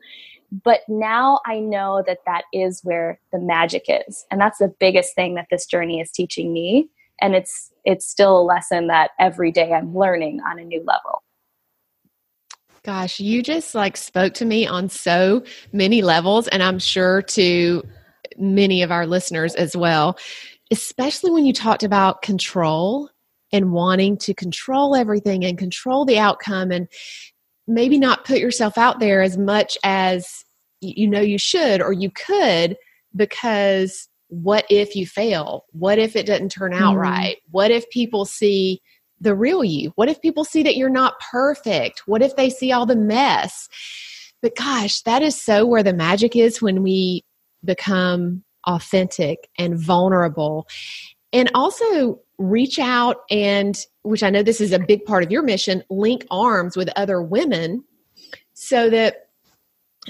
But 0.64 0.82
now 0.88 1.40
I 1.48 1.60
know 1.60 2.04
that 2.06 2.20
that 2.28 2.44
is 2.54 2.82
where 2.84 3.20
the 3.32 3.40
magic 3.40 3.86
is. 3.88 4.26
And 4.30 4.40
that's 4.40 4.60
the 4.60 4.74
biggest 4.80 5.16
thing 5.16 5.34
that 5.36 5.48
this 5.50 5.66
journey 5.66 6.00
is 6.00 6.12
teaching 6.12 6.54
me. 6.54 6.90
And 7.22 7.34
it's 7.34 7.72
it's 7.86 8.06
still 8.06 8.40
a 8.40 8.44
lesson 8.44 8.88
that 8.88 9.12
every 9.20 9.52
day 9.52 9.72
I'm 9.74 9.98
learning 9.98 10.42
on 10.42 10.60
a 10.60 10.64
new 10.64 10.84
level. 10.86 11.24
Gosh, 12.84 13.20
you 13.20 13.42
just 13.42 13.74
like 13.74 13.98
spoke 13.98 14.34
to 14.36 14.46
me 14.46 14.68
on 14.68 14.90
so 14.90 15.44
many 15.72 16.02
levels, 16.02 16.50
and 16.50 16.62
I'm 16.62 16.80
sure 16.80 17.22
to 17.22 17.82
many 18.38 18.82
of 18.82 18.92
our 18.92 19.08
listeners 19.08 19.56
as 19.56 19.76
well, 19.76 20.18
especially 20.70 21.32
when 21.32 21.46
you 21.46 21.54
talked 21.54 21.84
about 21.84 22.22
control 22.22 23.10
and 23.54 23.72
wanting 23.72 24.18
to 24.18 24.34
control 24.34 24.96
everything 24.96 25.46
and 25.46 25.58
control 25.58 26.04
the 26.04 26.20
outcome 26.20 26.72
and 26.72 26.88
maybe 27.68 27.98
not 27.98 28.26
put 28.26 28.40
yourself 28.40 28.78
out 28.78 29.00
there 29.00 29.22
as 29.22 29.38
much 29.38 29.78
as 29.84 30.44
you 30.82 31.08
know 31.08 31.22
you 31.22 31.38
should 31.38 31.82
or 31.82 31.94
you 31.94 32.10
could 32.12 32.76
because 33.16 34.10
what 34.28 34.66
if 34.70 34.96
you 34.96 35.06
fail? 35.06 35.66
What 35.72 36.00
if 36.00 36.16
it 36.16 36.26
doesn't 36.26 36.50
turn 36.50 36.74
out 36.74 36.96
mm. 36.96 37.02
right? 37.02 37.38
What 37.52 37.72
if 37.72 37.90
people 37.90 38.26
see 38.26 38.82
the 39.22 39.36
real 39.36 39.64
you? 39.64 39.92
What 39.96 40.10
if 40.10 40.22
people 40.22 40.44
see 40.44 40.64
that 40.64 40.76
you're 40.76 40.90
not 40.90 41.20
perfect? 41.32 42.04
What 42.08 42.22
if 42.22 42.36
they 42.36 42.50
see 42.50 42.72
all 42.72 42.86
the 42.86 42.96
mess? 42.96 43.70
But 44.42 44.56
gosh, 44.56 45.02
that 45.02 45.22
is 45.22 45.40
so 45.40 45.66
where 45.66 45.84
the 45.84 45.94
magic 45.94 46.36
is 46.36 46.62
when 46.62 46.82
we 46.82 47.24
become 47.64 48.44
authentic 48.68 49.50
and 49.58 49.78
vulnerable 49.78 50.68
and 51.34 51.50
also 51.56 52.20
reach 52.50 52.80
out 52.80 53.22
and 53.30 53.86
which 54.04 54.24
I 54.24 54.30
know 54.30 54.44
this 54.44 54.62
is 54.62 54.72
a 54.72 54.80
big 54.80 55.06
part 55.06 55.24
of 55.24 55.32
your 55.32 55.42
mission, 55.42 55.84
link 55.90 56.26
arms 56.30 56.76
with 56.76 56.90
other 56.96 57.22
women 57.22 57.84
so 58.54 58.90
that 58.90 59.30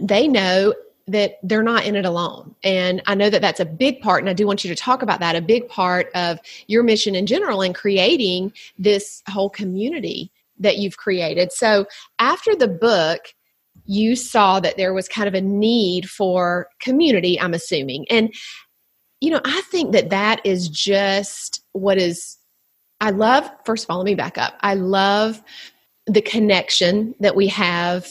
they 0.01 0.27
know 0.27 0.73
that 1.07 1.37
they're 1.43 1.63
not 1.63 1.85
in 1.85 1.95
it 1.95 2.05
alone. 2.05 2.55
And 2.63 3.01
I 3.07 3.15
know 3.15 3.29
that 3.29 3.41
that's 3.41 3.59
a 3.59 3.65
big 3.65 4.01
part, 4.01 4.21
and 4.21 4.29
I 4.29 4.33
do 4.33 4.47
want 4.47 4.63
you 4.63 4.73
to 4.73 4.81
talk 4.81 5.01
about 5.01 5.19
that 5.19 5.35
a 5.35 5.41
big 5.41 5.67
part 5.67 6.07
of 6.15 6.39
your 6.67 6.81
mission 6.81 7.13
in 7.13 7.25
general 7.25 7.61
in 7.61 7.73
creating 7.73 8.53
this 8.77 9.21
whole 9.29 9.49
community 9.49 10.31
that 10.59 10.77
you've 10.77 10.97
created. 10.97 11.51
So 11.51 11.87
after 12.19 12.55
the 12.55 12.69
book, 12.69 13.33
you 13.85 14.15
saw 14.15 14.61
that 14.61 14.77
there 14.77 14.93
was 14.93 15.09
kind 15.09 15.27
of 15.27 15.33
a 15.33 15.41
need 15.41 16.09
for 16.09 16.69
community, 16.79 17.39
I'm 17.39 17.53
assuming. 17.53 18.05
And, 18.09 18.33
you 19.19 19.29
know, 19.29 19.41
I 19.43 19.61
think 19.69 19.91
that 19.91 20.09
that 20.09 20.39
is 20.45 20.69
just 20.69 21.62
what 21.73 21.97
is, 21.97 22.37
I 23.01 23.11
love, 23.11 23.49
first 23.65 23.83
of 23.83 23.89
all, 23.89 23.97
let 23.97 24.05
me 24.05 24.15
back 24.15 24.37
up. 24.37 24.53
I 24.61 24.75
love 24.75 25.43
the 26.07 26.21
connection 26.21 27.13
that 27.19 27.35
we 27.35 27.47
have 27.47 28.07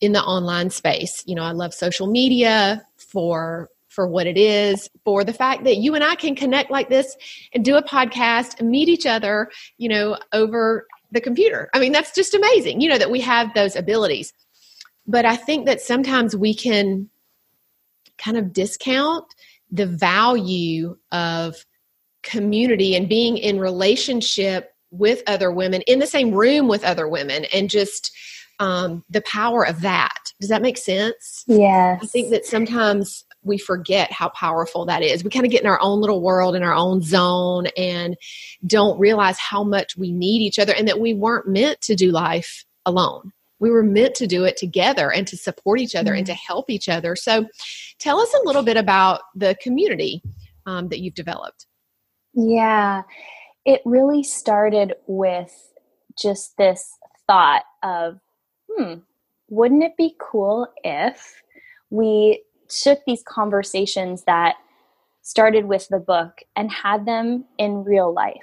in 0.00 0.12
the 0.12 0.22
online 0.22 0.70
space. 0.70 1.22
You 1.26 1.34
know, 1.34 1.42
I 1.42 1.52
love 1.52 1.74
social 1.74 2.06
media 2.06 2.84
for 2.96 3.68
for 3.92 4.08
what 4.08 4.26
it 4.26 4.38
is, 4.38 4.88
for 5.04 5.22
the 5.22 5.32
fact 5.32 5.64
that 5.64 5.76
you 5.76 5.94
and 5.94 6.02
I 6.02 6.14
can 6.14 6.34
connect 6.34 6.70
like 6.70 6.88
this 6.88 7.14
and 7.52 7.64
do 7.64 7.76
a 7.76 7.82
podcast 7.82 8.58
and 8.58 8.70
meet 8.70 8.88
each 8.88 9.06
other, 9.06 9.50
you 9.76 9.88
know, 9.88 10.18
over 10.32 10.86
the 11.10 11.20
computer. 11.20 11.68
I 11.74 11.78
mean, 11.78 11.92
that's 11.92 12.14
just 12.14 12.34
amazing, 12.34 12.80
you 12.80 12.88
know, 12.88 12.98
that 12.98 13.10
we 13.10 13.20
have 13.20 13.52
those 13.52 13.76
abilities. 13.76 14.32
But 15.06 15.26
I 15.26 15.36
think 15.36 15.66
that 15.66 15.80
sometimes 15.80 16.34
we 16.34 16.54
can 16.54 17.10
kind 18.16 18.38
of 18.38 18.52
discount 18.52 19.26
the 19.70 19.86
value 19.86 20.96
of 21.10 21.66
community 22.22 22.94
and 22.96 23.08
being 23.08 23.38
in 23.38 23.58
relationship 23.58 24.74
with 24.90 25.22
other 25.26 25.50
women 25.50 25.82
in 25.82 25.98
the 25.98 26.06
same 26.06 26.32
room 26.32 26.68
with 26.68 26.84
other 26.84 27.08
women 27.08 27.46
and 27.46 27.70
just 27.70 28.14
um, 28.60 29.04
the 29.10 29.22
power 29.22 29.66
of 29.66 29.80
that. 29.80 30.32
Does 30.40 30.50
that 30.50 30.62
make 30.62 30.78
sense? 30.78 31.44
Yes. 31.46 32.00
I 32.02 32.06
think 32.06 32.30
that 32.30 32.44
sometimes 32.44 33.24
we 33.42 33.58
forget 33.58 34.12
how 34.12 34.28
powerful 34.28 34.86
that 34.86 35.02
is. 35.02 35.24
We 35.24 35.30
kind 35.30 35.44
of 35.44 35.50
get 35.50 35.62
in 35.62 35.66
our 35.66 35.80
own 35.80 36.00
little 36.00 36.22
world, 36.22 36.54
in 36.54 36.62
our 36.62 36.74
own 36.74 37.02
zone, 37.02 37.66
and 37.76 38.16
don't 38.66 38.98
realize 39.00 39.38
how 39.38 39.64
much 39.64 39.96
we 39.96 40.12
need 40.12 40.42
each 40.42 40.58
other 40.58 40.72
and 40.72 40.86
that 40.86 41.00
we 41.00 41.14
weren't 41.14 41.48
meant 41.48 41.80
to 41.82 41.96
do 41.96 42.10
life 42.10 42.64
alone. 42.86 43.32
We 43.58 43.70
were 43.70 43.82
meant 43.82 44.14
to 44.16 44.26
do 44.26 44.44
it 44.44 44.56
together 44.56 45.10
and 45.10 45.26
to 45.28 45.36
support 45.36 45.80
each 45.80 45.94
other 45.94 46.10
mm-hmm. 46.12 46.18
and 46.18 46.26
to 46.26 46.34
help 46.34 46.68
each 46.68 46.88
other. 46.88 47.14
So, 47.16 47.46
tell 47.98 48.20
us 48.20 48.32
a 48.34 48.46
little 48.46 48.62
bit 48.62 48.76
about 48.76 49.20
the 49.34 49.56
community 49.62 50.22
um, 50.66 50.88
that 50.88 51.00
you've 51.00 51.14
developed. 51.14 51.66
Yeah, 52.34 53.02
it 53.64 53.82
really 53.84 54.22
started 54.22 54.94
with 55.06 55.72
just 56.20 56.56
this 56.56 56.96
thought 57.26 57.64
of, 57.82 58.18
hmm, 58.70 58.94
wouldn't 59.48 59.82
it 59.82 59.96
be 59.96 60.16
cool 60.18 60.66
if 60.82 61.42
we 61.90 62.42
took 62.68 63.00
these 63.06 63.22
conversations 63.22 64.24
that 64.24 64.56
started 65.22 65.66
with 65.66 65.88
the 65.88 65.98
book 65.98 66.40
and 66.56 66.70
had 66.70 67.06
them 67.06 67.44
in 67.58 67.84
real 67.84 68.12
life. 68.12 68.36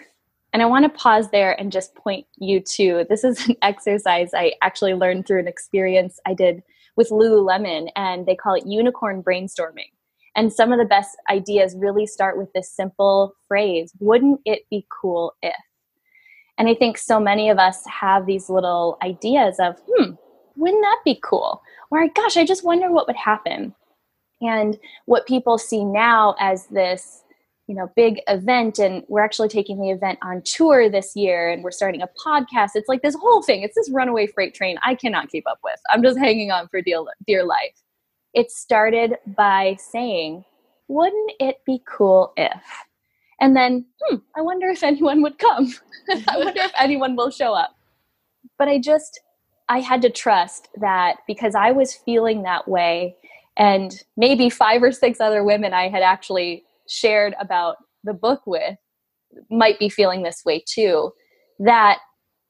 And 0.54 0.64
I 0.64 0.66
want 0.66 0.84
to 0.84 0.98
pause 0.98 1.30
there 1.30 1.60
and 1.60 1.72
just 1.72 1.94
point 1.94 2.26
you 2.38 2.62
to 2.62 3.06
this 3.10 3.24
is 3.24 3.48
an 3.48 3.56
exercise 3.62 4.32
I 4.34 4.54
actually 4.62 4.94
learned 4.94 5.28
through 5.28 5.40
an 5.40 5.48
experience 5.48 6.20
I 6.26 6.34
did 6.34 6.64
with 6.96 7.10
Lululemon, 7.12 7.90
and 7.96 8.26
they 8.26 8.36
call 8.36 8.56
it 8.56 8.66
unicorn 8.66 9.24
brainstorming. 9.24 9.92
And 10.40 10.54
some 10.54 10.72
of 10.72 10.80
the 10.80 10.86
best 10.86 11.18
ideas 11.30 11.76
really 11.78 12.08
start 12.08 12.38
with 12.38 12.54
this 12.54 12.72
simple 12.72 13.36
phrase 13.50 13.92
Wouldn't 14.00 14.40
it 14.46 14.62
be 14.70 14.86
cool 14.90 15.34
if? 15.42 15.54
And 16.58 16.70
I 16.70 16.76
think 16.76 16.98
so 16.98 17.20
many 17.20 17.50
of 17.50 17.60
us 17.60 17.86
have 17.88 18.26
these 18.26 18.50
little 18.50 18.98
ideas 19.04 19.58
of, 19.60 19.76
hmm, 19.86 20.12
wouldn't 20.56 20.82
that 20.82 21.00
be 21.04 21.20
cool? 21.22 21.62
Or 21.92 22.08
gosh, 22.16 22.38
I 22.38 22.46
just 22.46 22.64
wonder 22.64 22.90
what 22.90 23.06
would 23.08 23.18
happen. 23.18 23.76
And 24.40 24.80
what 25.08 25.28
people 25.28 25.58
see 25.58 25.84
now 25.84 26.36
as 26.40 26.68
this 26.68 27.26
you 27.68 27.76
know 27.76 27.92
big 27.98 28.22
event 28.30 28.80
and 28.80 29.04
we're 29.10 29.24
actually 29.24 29.50
taking 29.50 29.82
the 29.82 29.90
event 29.90 30.20
on 30.22 30.42
tour 30.46 30.90
this 30.90 31.18
year 31.18 31.50
and 31.50 31.66
we're 31.66 31.72
starting 31.72 32.02
a 32.02 32.08
podcast. 32.26 32.72
It's 32.76 32.88
like 32.88 33.02
this 33.02 33.16
whole 33.16 33.44
thing. 33.44 33.62
It's 33.62 33.76
this 33.76 33.90
runaway 33.90 34.28
freight 34.28 34.54
train 34.54 34.78
i 34.86 34.96
cannot 34.96 35.30
keep 35.30 35.46
up 35.50 35.60
with. 35.66 35.82
I'm 35.90 36.02
just 36.02 36.18
hanging 36.18 36.50
on 36.50 36.70
for 36.70 36.82
dear, 36.82 37.04
dear 37.28 37.44
life 37.44 37.76
it 38.34 38.52
started 38.52 39.16
by 39.26 39.78
saying 39.80 40.44
wouldn't 40.88 41.32
it 41.40 41.58
be 41.66 41.82
cool 41.86 42.34
if? 42.36 42.64
And 43.40 43.56
then 43.56 43.86
hmm, 44.02 44.18
i 44.36 44.42
wonder 44.42 44.68
if 44.68 44.84
anyone 44.84 45.22
would 45.22 45.38
come. 45.38 45.74
I 46.28 46.38
wonder 46.38 46.62
if 46.62 46.72
anyone 46.80 47.16
will 47.16 47.32
show 47.32 47.54
up. 47.54 47.76
But 48.58 48.68
i 48.68 48.80
just 48.80 49.22
i 49.70 49.80
had 49.80 50.02
to 50.02 50.10
trust 50.10 50.70
that 50.82 51.18
because 51.28 51.56
i 51.56 51.72
was 51.72 51.94
feeling 51.94 52.44
that 52.44 52.68
way 52.68 53.16
and 53.60 54.04
maybe 54.16 54.50
five 54.50 54.82
or 54.82 54.92
six 54.92 55.20
other 55.20 55.44
women 55.44 55.74
I 55.74 55.90
had 55.90 56.02
actually 56.02 56.64
shared 56.88 57.36
about 57.40 57.76
the 58.06 58.14
book 58.14 58.42
with 58.48 58.78
might 59.52 59.78
be 59.78 59.90
feeling 59.90 60.24
this 60.24 60.44
way 60.46 60.64
too, 60.66 61.12
that 61.60 62.00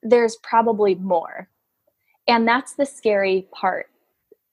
there's 0.03 0.37
probably 0.43 0.95
more. 0.95 1.49
And 2.27 2.47
that's 2.47 2.75
the 2.75 2.85
scary 2.85 3.47
part 3.51 3.87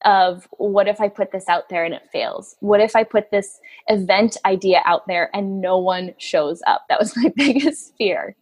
of 0.06 0.48
what 0.52 0.86
if 0.86 1.00
I 1.00 1.08
put 1.08 1.32
this 1.32 1.48
out 1.48 1.68
there 1.68 1.84
and 1.84 1.92
it 1.92 2.08
fails? 2.12 2.56
What 2.60 2.80
if 2.80 2.94
I 2.94 3.02
put 3.02 3.30
this 3.30 3.60
event 3.88 4.36
idea 4.46 4.80
out 4.84 5.06
there 5.08 5.30
and 5.34 5.60
no 5.60 5.76
one 5.78 6.14
shows 6.16 6.62
up? 6.66 6.84
That 6.88 7.00
was 7.00 7.14
my 7.22 7.30
biggest 7.36 7.92
fear. 7.98 8.36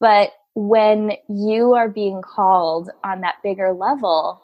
But 0.00 0.32
when 0.54 1.12
you 1.28 1.74
are 1.74 1.88
being 1.88 2.20
called 2.20 2.90
on 3.04 3.20
that 3.20 3.36
bigger 3.44 3.72
level, 3.72 4.42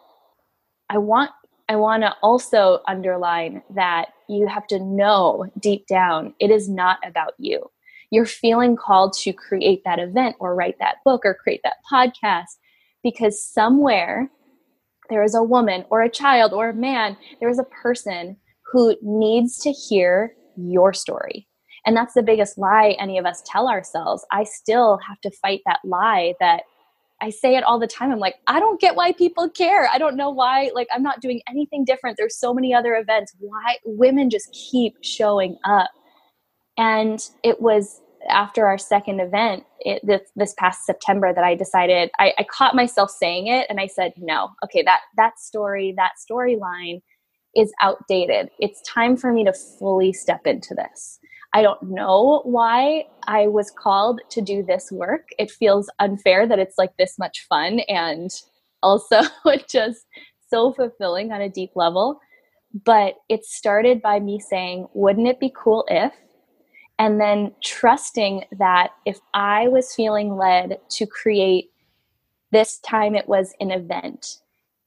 I 0.89 0.99
want 0.99 1.33
I 1.69 1.77
want 1.77 2.03
to 2.03 2.15
also 2.23 2.81
underline 2.87 3.63
that 3.71 4.09
you 4.29 4.47
have 4.47 4.67
to 4.69 4.79
know 4.79 5.47
deep 5.59 5.87
down 5.87 6.35
it 6.39 6.51
is 6.51 6.69
not 6.69 6.99
about 7.05 7.33
you. 7.39 7.71
You're 8.11 8.27
feeling 8.27 8.77
called 8.77 9.15
to 9.21 9.33
create 9.33 9.83
that 9.85 9.99
event 9.99 10.37
or 10.39 10.55
write 10.55 10.79
that 10.79 10.99
book 11.05 11.23
or 11.25 11.35
create 11.35 11.63
that 11.65 11.79
podcast 11.91 12.59
because 13.03 13.43
somewhere 13.43 14.31
there 15.11 15.23
is 15.23 15.35
a 15.35 15.43
woman 15.43 15.85
or 15.91 16.03
a 16.03 16.11
child 16.11 16.53
or 16.53 16.71
a 16.71 16.75
man, 16.75 17.17
there 17.41 17.49
is 17.49 17.59
a 17.59 17.65
person 17.65 18.37
who 18.73 18.97
needs 19.03 19.59
to 19.59 19.71
hear 19.71 20.35
your 20.57 20.93
story. 20.93 21.47
And 21.87 21.97
that's 21.97 22.15
the 22.15 22.23
biggest 22.23 22.57
lie 22.57 22.97
any 22.99 23.19
of 23.19 23.27
us 23.27 23.43
tell 23.47 23.69
ourselves. 23.69 24.25
I 24.33 24.45
still 24.45 24.99
have 25.07 25.21
to 25.21 25.31
fight 25.31 25.61
that 25.67 25.81
lie 25.85 26.35
that 26.41 26.63
I 27.21 27.31
say 27.31 27.57
it 27.57 27.65
all 27.65 27.79
the 27.79 27.87
time. 27.87 28.11
I'm 28.11 28.19
like, 28.19 28.37
I 28.47 28.59
don't 28.59 28.81
get 28.81 28.97
why 28.97 29.13
people 29.13 29.49
care. 29.49 29.89
I 29.93 29.99
don't 29.99 30.17
know 30.17 30.31
why. 30.31 30.71
Like, 30.75 30.89
I'm 30.93 31.03
not 31.03 31.21
doing 31.21 31.41
anything 31.49 31.85
different. 31.85 32.17
There's 32.17 32.39
so 32.39 32.53
many 32.53 32.75
other 32.75 32.95
events. 32.95 33.35
Why 33.39 33.77
women 33.85 34.31
just 34.31 34.53
keep 34.53 34.97
showing 35.03 35.57
up? 35.65 35.91
And 36.77 37.21
it 37.43 37.61
was 37.61 38.01
after 38.29 38.67
our 38.67 38.79
second 38.79 39.21
event 39.21 39.65
it, 39.81 40.01
this, 40.05 40.23
this 40.37 40.55
past 40.59 40.85
September 40.85 41.33
that 41.35 41.45
I 41.45 41.55
decided 41.55 42.11
I, 42.19 42.33
I 42.39 42.45
caught 42.45 42.75
myself 42.75 43.11
saying 43.11 43.49
it, 43.49 43.67
and 43.69 43.81
I 43.81 43.87
said, 43.87 44.13
no, 44.17 44.51
okay, 44.65 44.83
that 44.83 45.01
that 45.17 45.39
story, 45.39 45.95
that 45.97 46.13
storyline 46.31 47.01
is 47.57 47.73
outdated. 47.81 48.51
It's 48.59 48.83
time 48.83 49.17
for 49.17 49.33
me 49.33 49.45
to 49.45 49.53
fully 49.53 50.13
step 50.13 50.47
into 50.47 50.75
this. 50.75 51.19
I 51.55 51.63
don't 51.63 51.83
know 51.83 52.43
why 52.45 53.05
I 53.29 53.47
was 53.47 53.71
called 53.71 54.21
to 54.31 54.41
do 54.41 54.65
this 54.65 54.91
work. 54.91 55.29
It 55.39 55.53
feels 55.53 55.89
unfair 56.01 56.49
that 56.49 56.59
it's 56.59 56.79
like 56.79 56.97
this 56.99 57.17
much 57.19 57.47
fun 57.49 57.81
and 57.89 58.31
also 58.83 59.21
just 59.69 60.05
so 60.51 60.73
fulfilling 60.73 61.31
on 61.31 61.41
a 61.41 61.49
deep 61.49 61.71
level. 61.77 62.19
But 62.85 63.15
it 63.29 63.45
started 63.45 64.03
by 64.03 64.19
me 64.19 64.41
saying, 64.41 64.89
wouldn't 64.95 65.29
it 65.29 65.39
be 65.39 65.53
cool 65.57 65.85
if? 65.89 66.13
And 66.99 67.21
then 67.21 67.53
trusting 67.63 68.45
that 68.59 68.91
if 69.05 69.19
I 69.33 69.69
was 69.69 69.95
feeling 69.95 70.37
led 70.37 70.79
to 70.91 71.07
create 71.07 71.71
this 72.53 72.79
time 72.79 73.15
it 73.17 73.29
was 73.29 73.53
an 73.61 73.73
event, 73.73 74.39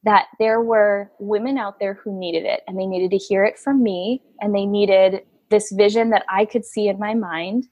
that 0.03 0.27
there 0.39 0.61
were 0.61 1.11
women 1.19 1.57
out 1.57 1.79
there 1.79 1.95
who 1.95 2.17
needed 2.17 2.45
it 2.45 2.61
and 2.67 2.79
they 2.79 2.85
needed 2.85 3.11
to 3.11 3.17
hear 3.17 3.43
it 3.43 3.59
from 3.59 3.83
me 3.83 4.21
and 4.39 4.55
they 4.55 4.65
needed 4.65 5.21
this 5.49 5.71
vision 5.71 6.11
that 6.11 6.23
I 6.29 6.45
could 6.45 6.63
see 6.63 6.87
in 6.87 6.97
my 6.97 7.13
mind. 7.13 7.67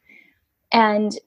And 0.71 1.17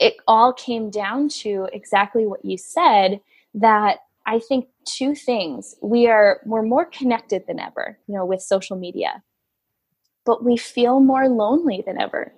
it 0.00 0.14
all 0.26 0.52
came 0.52 0.90
down 0.90 1.28
to 1.28 1.68
exactly 1.72 2.26
what 2.26 2.44
you 2.44 2.58
said 2.58 3.20
that 3.54 3.98
I 4.26 4.40
think 4.40 4.66
two 4.84 5.14
things. 5.14 5.76
We 5.80 6.08
are 6.08 6.40
we're 6.44 6.62
more 6.62 6.86
connected 6.86 7.44
than 7.46 7.60
ever, 7.60 7.98
you 8.06 8.14
know, 8.14 8.24
with 8.24 8.42
social 8.42 8.76
media. 8.76 9.22
But 10.26 10.44
we 10.44 10.56
feel 10.56 11.00
more 11.00 11.28
lonely 11.28 11.82
than 11.86 12.00
ever 12.00 12.32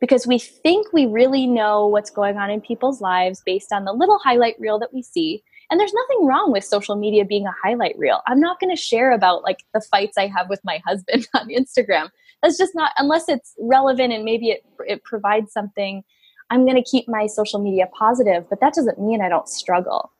because 0.00 0.26
we 0.26 0.38
think 0.38 0.92
we 0.92 1.06
really 1.06 1.46
know 1.46 1.86
what's 1.86 2.10
going 2.10 2.36
on 2.36 2.50
in 2.50 2.60
people's 2.60 3.00
lives 3.00 3.42
based 3.44 3.72
on 3.72 3.84
the 3.84 3.92
little 3.92 4.18
highlight 4.18 4.54
reel 4.60 4.78
that 4.78 4.94
we 4.94 5.02
see. 5.02 5.42
And 5.70 5.78
there's 5.78 5.92
nothing 5.92 6.26
wrong 6.26 6.52
with 6.52 6.64
social 6.64 6.96
media 6.96 7.24
being 7.24 7.46
a 7.46 7.54
highlight 7.62 7.98
reel. 7.98 8.20
I'm 8.26 8.40
not 8.40 8.60
going 8.60 8.74
to 8.74 8.80
share 8.80 9.12
about 9.12 9.42
like 9.42 9.64
the 9.74 9.80
fights 9.80 10.16
I 10.18 10.26
have 10.26 10.48
with 10.48 10.60
my 10.64 10.80
husband 10.86 11.26
on 11.34 11.48
Instagram 11.48 12.10
that's 12.42 12.58
just 12.58 12.74
not 12.74 12.92
unless 12.98 13.28
it's 13.28 13.54
relevant 13.58 14.12
and 14.12 14.24
maybe 14.24 14.50
it 14.50 14.64
it 14.86 15.02
provides 15.04 15.52
something 15.52 16.02
i'm 16.50 16.64
going 16.64 16.76
to 16.76 16.90
keep 16.90 17.08
my 17.08 17.26
social 17.26 17.60
media 17.60 17.86
positive 17.96 18.48
but 18.48 18.60
that 18.60 18.74
doesn't 18.74 19.00
mean 19.00 19.20
i 19.20 19.28
don't 19.28 19.48
struggle 19.48 20.12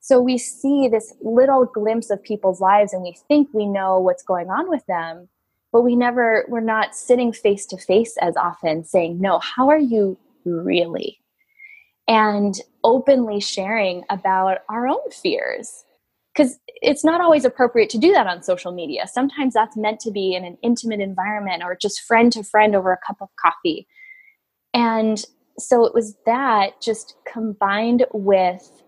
so 0.00 0.20
we 0.20 0.36
see 0.36 0.88
this 0.88 1.14
little 1.22 1.64
glimpse 1.64 2.10
of 2.10 2.22
people's 2.22 2.60
lives 2.60 2.92
and 2.92 3.02
we 3.02 3.16
think 3.28 3.48
we 3.52 3.66
know 3.66 3.98
what's 3.98 4.22
going 4.22 4.50
on 4.50 4.68
with 4.68 4.84
them 4.86 5.28
but 5.72 5.82
we 5.82 5.96
never 5.96 6.44
we're 6.48 6.60
not 6.60 6.94
sitting 6.94 7.32
face 7.32 7.66
to 7.66 7.76
face 7.76 8.16
as 8.20 8.36
often 8.36 8.84
saying 8.84 9.20
no 9.20 9.38
how 9.38 9.68
are 9.68 9.78
you 9.78 10.18
really? 10.44 11.18
And 12.08 12.54
openly 12.84 13.40
sharing 13.40 14.04
about 14.10 14.58
our 14.68 14.88
own 14.88 15.10
fears. 15.10 15.84
Because 16.34 16.58
it's 16.66 17.04
not 17.04 17.20
always 17.20 17.44
appropriate 17.44 17.90
to 17.90 17.98
do 17.98 18.12
that 18.12 18.26
on 18.26 18.42
social 18.42 18.72
media. 18.72 19.06
Sometimes 19.06 19.52
that's 19.52 19.76
meant 19.76 20.00
to 20.00 20.10
be 20.10 20.34
in 20.34 20.44
an 20.44 20.56
intimate 20.62 21.00
environment 21.00 21.62
or 21.62 21.76
just 21.76 22.00
friend 22.00 22.32
to 22.32 22.42
friend 22.42 22.74
over 22.74 22.90
a 22.90 22.98
cup 23.06 23.18
of 23.20 23.28
coffee. 23.38 23.86
And 24.72 25.22
so 25.58 25.84
it 25.84 25.92
was 25.92 26.16
that 26.24 26.80
just 26.80 27.16
combined 27.30 28.06
with 28.14 28.82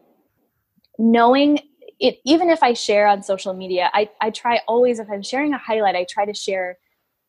knowing 0.98 1.60
it 2.00 2.16
even 2.24 2.50
if 2.50 2.62
i 2.62 2.72
share 2.72 3.06
on 3.06 3.22
social 3.22 3.54
media 3.54 3.90
i, 3.92 4.08
I 4.20 4.30
try 4.30 4.60
always 4.66 4.98
if 4.98 5.08
i'm 5.10 5.22
sharing 5.22 5.52
a 5.54 5.58
highlight 5.58 5.94
i 5.94 6.06
try 6.08 6.24
to 6.24 6.34
share 6.34 6.78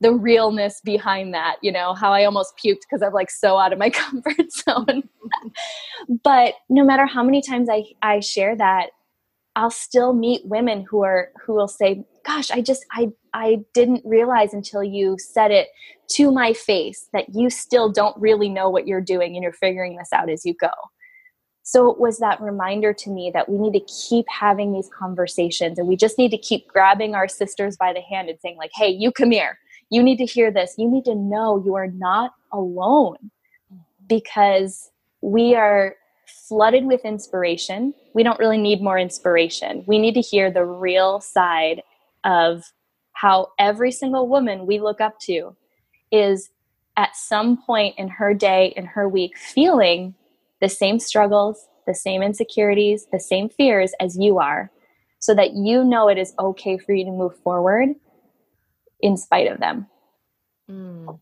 the 0.01 0.13
realness 0.13 0.81
behind 0.83 1.33
that 1.33 1.57
you 1.61 1.71
know 1.71 1.93
how 1.93 2.11
i 2.11 2.25
almost 2.25 2.53
puked 2.57 2.81
because 2.81 3.01
i'm 3.01 3.13
like 3.13 3.31
so 3.31 3.57
out 3.57 3.73
of 3.73 3.79
my 3.79 3.89
comfort 3.91 4.51
zone. 4.51 5.03
But 6.23 6.55
no 6.69 6.83
matter 6.83 7.05
how 7.05 7.23
many 7.23 7.41
times 7.41 7.69
i 7.69 7.83
i 8.01 8.19
share 8.19 8.55
that 8.55 8.87
i'll 9.55 9.71
still 9.71 10.13
meet 10.13 10.41
women 10.45 10.85
who 10.89 11.03
are 11.03 11.29
who 11.43 11.53
will 11.53 11.67
say 11.67 12.03
gosh 12.25 12.51
i 12.51 12.61
just 12.61 12.85
i 12.91 13.09
i 13.33 13.57
didn't 13.73 14.01
realize 14.03 14.53
until 14.53 14.83
you 14.83 15.15
said 15.17 15.51
it 15.51 15.69
to 16.09 16.31
my 16.31 16.53
face 16.53 17.07
that 17.13 17.33
you 17.33 17.49
still 17.49 17.91
don't 17.91 18.19
really 18.19 18.49
know 18.49 18.69
what 18.69 18.85
you're 18.85 19.01
doing 19.01 19.35
and 19.35 19.43
you're 19.43 19.53
figuring 19.53 19.95
this 19.95 20.11
out 20.11 20.29
as 20.29 20.45
you 20.45 20.53
go 20.53 20.71
so 21.67 21.89
it 21.89 21.99
was 21.99 22.19
that 22.19 22.39
reminder 22.39 22.93
to 22.93 23.09
me 23.09 23.31
that 23.33 23.49
we 23.49 23.57
need 23.57 23.73
to 23.73 23.83
keep 23.91 24.27
having 24.29 24.71
these 24.71 24.87
conversations 24.95 25.79
and 25.79 25.87
we 25.87 25.95
just 25.95 26.19
need 26.19 26.29
to 26.29 26.37
keep 26.37 26.67
grabbing 26.67 27.15
our 27.15 27.27
sisters 27.27 27.75
by 27.75 27.91
the 27.91 28.01
hand 28.01 28.29
and 28.29 28.39
saying 28.39 28.55
like 28.57 28.71
hey 28.75 28.87
you 28.87 29.11
come 29.11 29.31
here. 29.31 29.57
You 29.89 30.01
need 30.01 30.17
to 30.17 30.25
hear 30.25 30.51
this. 30.51 30.75
You 30.77 30.89
need 30.89 31.05
to 31.05 31.15
know 31.15 31.61
you 31.63 31.75
are 31.75 31.87
not 31.87 32.33
alone 32.51 33.31
because 34.07 34.91
we 35.21 35.55
are 35.55 35.95
flooded 36.27 36.85
with 36.85 37.03
inspiration. 37.03 37.93
We 38.13 38.23
don't 38.23 38.39
really 38.39 38.57
need 38.57 38.81
more 38.81 38.99
inspiration. 38.99 39.83
We 39.87 39.97
need 39.97 40.13
to 40.13 40.21
hear 40.21 40.51
the 40.51 40.65
real 40.65 41.19
side 41.19 41.81
of 42.23 42.63
how 43.13 43.49
every 43.57 43.91
single 43.91 44.27
woman 44.27 44.67
we 44.67 44.79
look 44.79 45.01
up 45.01 45.19
to 45.21 45.55
is 46.11 46.49
at 46.97 47.15
some 47.15 47.57
point 47.57 47.95
in 47.97 48.07
her 48.07 48.33
day 48.33 48.73
in 48.75 48.85
her 48.85 49.09
week 49.09 49.37
feeling 49.37 50.13
the 50.61 50.69
same 50.69 50.99
struggles 50.99 51.67
the 51.87 51.93
same 51.93 52.21
insecurities 52.21 53.07
the 53.11 53.19
same 53.19 53.49
fears 53.49 53.93
as 53.99 54.17
you 54.17 54.39
are 54.39 54.71
so 55.19 55.33
that 55.33 55.53
you 55.53 55.83
know 55.83 56.07
it 56.07 56.17
is 56.17 56.33
okay 56.37 56.77
for 56.77 56.93
you 56.93 57.03
to 57.03 57.11
move 57.11 57.35
forward 57.39 57.89
in 58.99 59.17
spite 59.17 59.51
of 59.51 59.59
them. 59.59 59.87
Mm. 60.69 61.19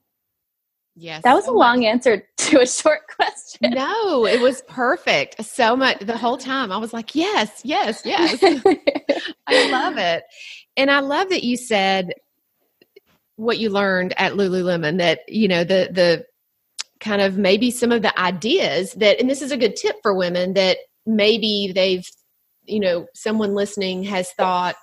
Yes. 0.95 1.23
That 1.23 1.33
was 1.33 1.45
so 1.45 1.55
a 1.55 1.57
long 1.57 1.79
much. 1.79 1.87
answer 1.87 2.23
to 2.37 2.61
a 2.61 2.67
short 2.67 3.01
question. 3.15 3.71
No, 3.71 4.25
it 4.25 4.41
was 4.41 4.61
perfect. 4.67 5.43
So 5.43 5.75
much 5.75 5.99
the 5.99 6.17
whole 6.17 6.37
time. 6.37 6.71
I 6.71 6.77
was 6.77 6.93
like, 6.93 7.15
yes, 7.15 7.61
yes, 7.63 8.01
yes. 8.05 8.39
I 9.47 9.71
love 9.71 9.97
it. 9.97 10.23
And 10.75 10.91
I 10.91 10.99
love 10.99 11.29
that 11.29 11.43
you 11.43 11.55
said 11.55 12.13
what 13.37 13.57
you 13.57 13.69
learned 13.69 14.13
at 14.17 14.33
Lululemon 14.33 14.97
that, 14.99 15.21
you 15.27 15.47
know, 15.47 15.63
the 15.63 15.89
the 15.91 16.25
kind 17.03 17.21
of 17.21 17.37
maybe 17.37 17.69
some 17.69 17.91
of 17.91 18.01
the 18.01 18.19
ideas 18.19 18.93
that 18.93 19.19
and 19.19 19.29
this 19.29 19.41
is 19.41 19.51
a 19.51 19.57
good 19.57 19.75
tip 19.75 19.97
for 20.01 20.15
women 20.15 20.53
that 20.53 20.77
maybe 21.05 21.71
they've 21.75 22.07
you 22.65 22.79
know, 22.79 23.07
someone 23.13 23.53
listening 23.53 24.03
has 24.03 24.31
thought 24.33 24.75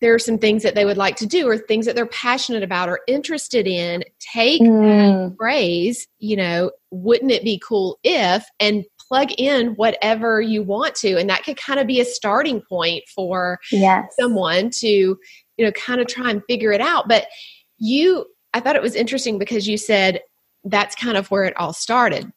there 0.00 0.14
are 0.14 0.18
some 0.18 0.38
things 0.38 0.62
that 0.62 0.76
they 0.76 0.84
would 0.84 0.96
like 0.96 1.16
to 1.16 1.26
do 1.26 1.48
or 1.48 1.58
things 1.58 1.84
that 1.84 1.96
they're 1.96 2.06
passionate 2.06 2.62
about 2.62 2.88
or 2.88 3.00
interested 3.08 3.66
in 3.66 4.04
take 4.20 4.62
mm. 4.62 5.28
that 5.28 5.36
phrase 5.36 6.06
you 6.20 6.36
know 6.36 6.70
wouldn't 6.92 7.32
it 7.32 7.42
be 7.42 7.60
cool 7.66 7.98
if 8.04 8.44
and 8.60 8.84
plug 9.08 9.30
in 9.38 9.68
whatever 9.74 10.40
you 10.40 10.62
want 10.62 10.94
to 10.94 11.16
and 11.18 11.28
that 11.28 11.42
could 11.42 11.56
kind 11.56 11.80
of 11.80 11.86
be 11.88 12.00
a 12.00 12.04
starting 12.04 12.62
point 12.68 13.02
for 13.12 13.58
yes. 13.72 14.06
someone 14.20 14.70
to 14.70 14.86
you 14.86 15.18
know 15.58 15.72
kind 15.72 16.00
of 16.00 16.06
try 16.06 16.30
and 16.30 16.42
figure 16.48 16.70
it 16.70 16.80
out 16.80 17.08
but 17.08 17.26
you 17.78 18.24
i 18.54 18.60
thought 18.60 18.76
it 18.76 18.82
was 18.82 18.94
interesting 18.94 19.36
because 19.36 19.66
you 19.66 19.76
said 19.76 20.20
that's 20.70 20.94
kind 20.94 21.16
of 21.16 21.30
where 21.30 21.44
it 21.44 21.56
all 21.56 21.72
started 21.72 22.30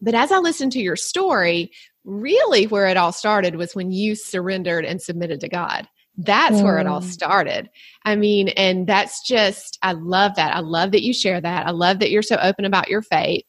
but 0.00 0.14
as 0.14 0.32
i 0.32 0.38
listened 0.38 0.72
to 0.72 0.80
your 0.80 0.96
story 0.96 1.70
really 2.04 2.66
where 2.66 2.86
it 2.86 2.96
all 2.96 3.12
started 3.12 3.56
was 3.56 3.74
when 3.74 3.90
you 3.90 4.14
surrendered 4.14 4.84
and 4.84 5.00
submitted 5.00 5.40
to 5.40 5.48
god 5.48 5.88
that's 6.18 6.56
mm. 6.56 6.64
where 6.64 6.78
it 6.78 6.86
all 6.86 7.00
mm. 7.00 7.04
started. 7.04 7.70
I 8.04 8.16
mean, 8.16 8.48
and 8.48 8.86
that's 8.86 9.24
just, 9.24 9.78
I 9.82 9.92
love 9.92 10.34
that. 10.34 10.54
I 10.54 10.58
love 10.58 10.90
that 10.90 11.02
you 11.02 11.14
share 11.14 11.40
that. 11.40 11.66
I 11.66 11.70
love 11.70 12.00
that 12.00 12.10
you're 12.10 12.22
so 12.22 12.36
open 12.42 12.64
about 12.64 12.88
your 12.88 13.02
faith 13.02 13.44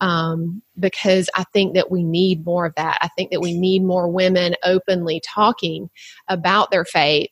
um, 0.00 0.62
because 0.78 1.28
I 1.34 1.44
think 1.52 1.74
that 1.74 1.90
we 1.90 2.02
need 2.02 2.46
more 2.46 2.64
of 2.64 2.74
that. 2.76 2.98
I 3.02 3.08
think 3.08 3.30
that 3.30 3.42
we 3.42 3.52
need 3.52 3.84
more 3.84 4.08
women 4.08 4.54
openly 4.64 5.20
talking 5.24 5.90
about 6.28 6.70
their 6.70 6.86
faith 6.86 7.30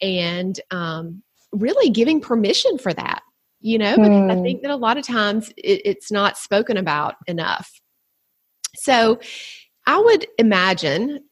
and 0.00 0.58
um, 0.72 1.22
really 1.52 1.90
giving 1.90 2.20
permission 2.20 2.78
for 2.78 2.92
that. 2.94 3.22
You 3.66 3.78
know, 3.78 3.96
mm. 3.96 4.30
I 4.30 4.40
think 4.42 4.62
that 4.62 4.70
a 4.70 4.76
lot 4.76 4.96
of 4.96 5.04
times 5.04 5.48
it, 5.56 5.82
it's 5.84 6.12
not 6.12 6.38
spoken 6.38 6.76
about 6.76 7.16
enough. 7.26 7.80
So 8.76 9.18
I 9.88 9.98
would 9.98 10.24
imagine 10.38 11.24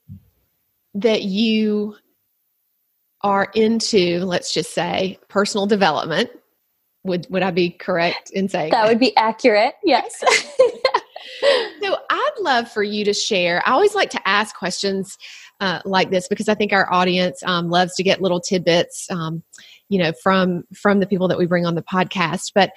that 0.94 1.22
you 1.22 1.94
are 3.20 3.46
into, 3.54 4.24
let's 4.24 4.52
just 4.52 4.74
say, 4.74 5.16
personal 5.28 5.66
development. 5.66 6.28
Would 7.04 7.28
would 7.30 7.44
I 7.44 7.52
be 7.52 7.70
correct 7.70 8.30
in 8.30 8.48
saying 8.48 8.72
that, 8.72 8.82
that? 8.82 8.88
would 8.88 8.98
be 8.98 9.16
accurate? 9.16 9.74
Yes. 9.84 10.18
so 11.82 11.96
I'd 12.10 12.30
love 12.40 12.68
for 12.68 12.82
you 12.82 13.04
to 13.04 13.14
share. 13.14 13.62
I 13.64 13.70
always 13.70 13.94
like 13.94 14.10
to 14.10 14.28
ask 14.28 14.56
questions 14.56 15.16
uh, 15.60 15.80
like 15.84 16.10
this 16.10 16.26
because 16.26 16.48
I 16.48 16.54
think 16.54 16.72
our 16.72 16.92
audience 16.92 17.42
um, 17.44 17.70
loves 17.70 17.94
to 17.94 18.02
get 18.02 18.20
little 18.20 18.40
tidbits, 18.40 19.08
um, 19.10 19.44
you 19.88 19.98
know, 19.98 20.12
from 20.22 20.64
from 20.74 21.00
the 21.00 21.06
people 21.06 21.28
that 21.28 21.38
we 21.38 21.46
bring 21.46 21.66
on 21.66 21.74
the 21.74 21.82
podcast. 21.82 22.52
But 22.54 22.70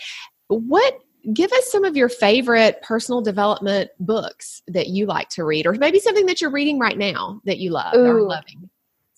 what 0.47 0.99
give 1.33 1.51
us 1.51 1.71
some 1.71 1.83
of 1.83 1.97
your 1.97 2.09
favorite 2.09 2.81
personal 2.81 3.21
development 3.21 3.89
books 3.99 4.61
that 4.67 4.87
you 4.87 5.05
like 5.05 5.29
to 5.29 5.43
read 5.43 5.65
or 5.67 5.73
maybe 5.73 5.99
something 5.99 6.25
that 6.25 6.39
you're 6.39 6.51
reading 6.51 6.79
right 6.79 6.97
now 6.97 7.41
that 7.45 7.57
you 7.57 7.71
love 7.71 7.93
Ooh, 7.95 8.05
or 8.05 8.21
loving. 8.21 8.69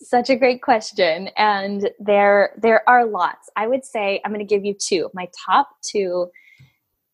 Such 0.02 0.30
a 0.30 0.36
great 0.36 0.62
question. 0.62 1.30
And 1.38 1.90
there 2.00 2.54
there 2.58 2.88
are 2.90 3.06
lots. 3.06 3.50
I 3.56 3.68
would 3.68 3.86
say 3.86 4.22
i'm 4.24 4.32
going 4.32 4.46
to 4.46 4.56
give 4.56 4.66
you 4.66 4.74
two 4.74 5.10
my 5.14 5.30
top 5.46 5.70
two 5.82 6.30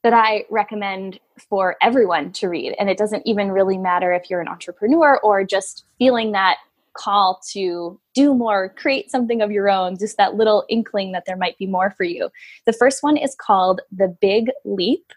that 0.03 0.13
i 0.13 0.45
recommend 0.49 1.19
for 1.49 1.75
everyone 1.81 2.31
to 2.33 2.47
read. 2.47 2.75
And 2.79 2.89
it 2.89 2.97
doesn't 2.97 3.25
even 3.25 3.51
really 3.51 3.77
matter 3.77 4.13
if 4.13 4.29
you're 4.29 4.41
an 4.41 4.47
entrepreneur 4.47 5.19
or 5.21 5.43
just 5.43 5.85
feeling 5.97 6.31
that 6.31 6.57
call 6.95 7.41
to 7.51 7.99
do 8.13 8.33
more 8.33 8.73
create 8.77 9.11
something 9.11 9.41
of 9.41 9.51
your 9.51 9.69
own 9.69 9.97
just 9.97 10.17
that 10.17 10.35
little 10.35 10.65
inkling 10.69 11.11
that 11.11 11.23
there 11.25 11.37
might 11.37 11.57
be 11.57 11.67
more 11.67 11.93
for 11.97 12.03
you 12.03 12.29
the 12.65 12.73
first 12.73 13.03
one 13.03 13.17
is 13.17 13.35
called 13.35 13.81
the 13.91 14.15
big 14.21 14.49
leap 14.63 15.11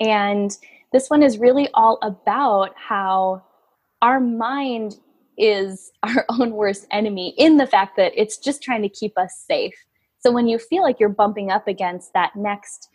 and 0.00 0.56
this 0.92 1.08
one 1.08 1.22
is 1.22 1.38
really 1.38 1.68
all 1.74 1.98
about 2.02 2.74
how 2.76 3.42
our 4.02 4.20
mind 4.20 4.96
is 5.38 5.92
our 6.02 6.26
own 6.28 6.52
worst 6.52 6.86
enemy 6.90 7.34
in 7.38 7.56
the 7.56 7.66
fact 7.66 7.96
that 7.96 8.12
it's 8.14 8.36
just 8.36 8.62
trying 8.62 8.82
to 8.82 8.88
keep 8.88 9.16
us 9.18 9.44
safe. 9.46 9.74
So 10.18 10.30
when 10.30 10.46
you 10.46 10.58
feel 10.58 10.82
like 10.82 11.00
you're 11.00 11.08
bumping 11.08 11.50
up 11.50 11.66
against 11.66 12.12
that 12.12 12.36
next 12.36 12.88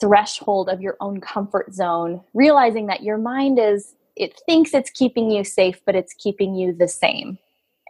threshold 0.00 0.68
of 0.68 0.80
your 0.80 0.96
own 1.00 1.20
comfort 1.20 1.72
zone, 1.72 2.22
realizing 2.34 2.86
that 2.86 3.02
your 3.02 3.18
mind 3.18 3.58
is, 3.58 3.94
it 4.16 4.40
thinks 4.46 4.74
it's 4.74 4.90
keeping 4.90 5.30
you 5.30 5.44
safe, 5.44 5.80
but 5.84 5.94
it's 5.94 6.14
keeping 6.14 6.54
you 6.54 6.72
the 6.72 6.88
same. 6.88 7.38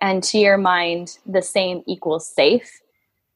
And 0.00 0.22
to 0.24 0.38
your 0.38 0.58
mind, 0.58 1.18
the 1.26 1.42
same 1.42 1.82
equals 1.86 2.28
safe. 2.28 2.80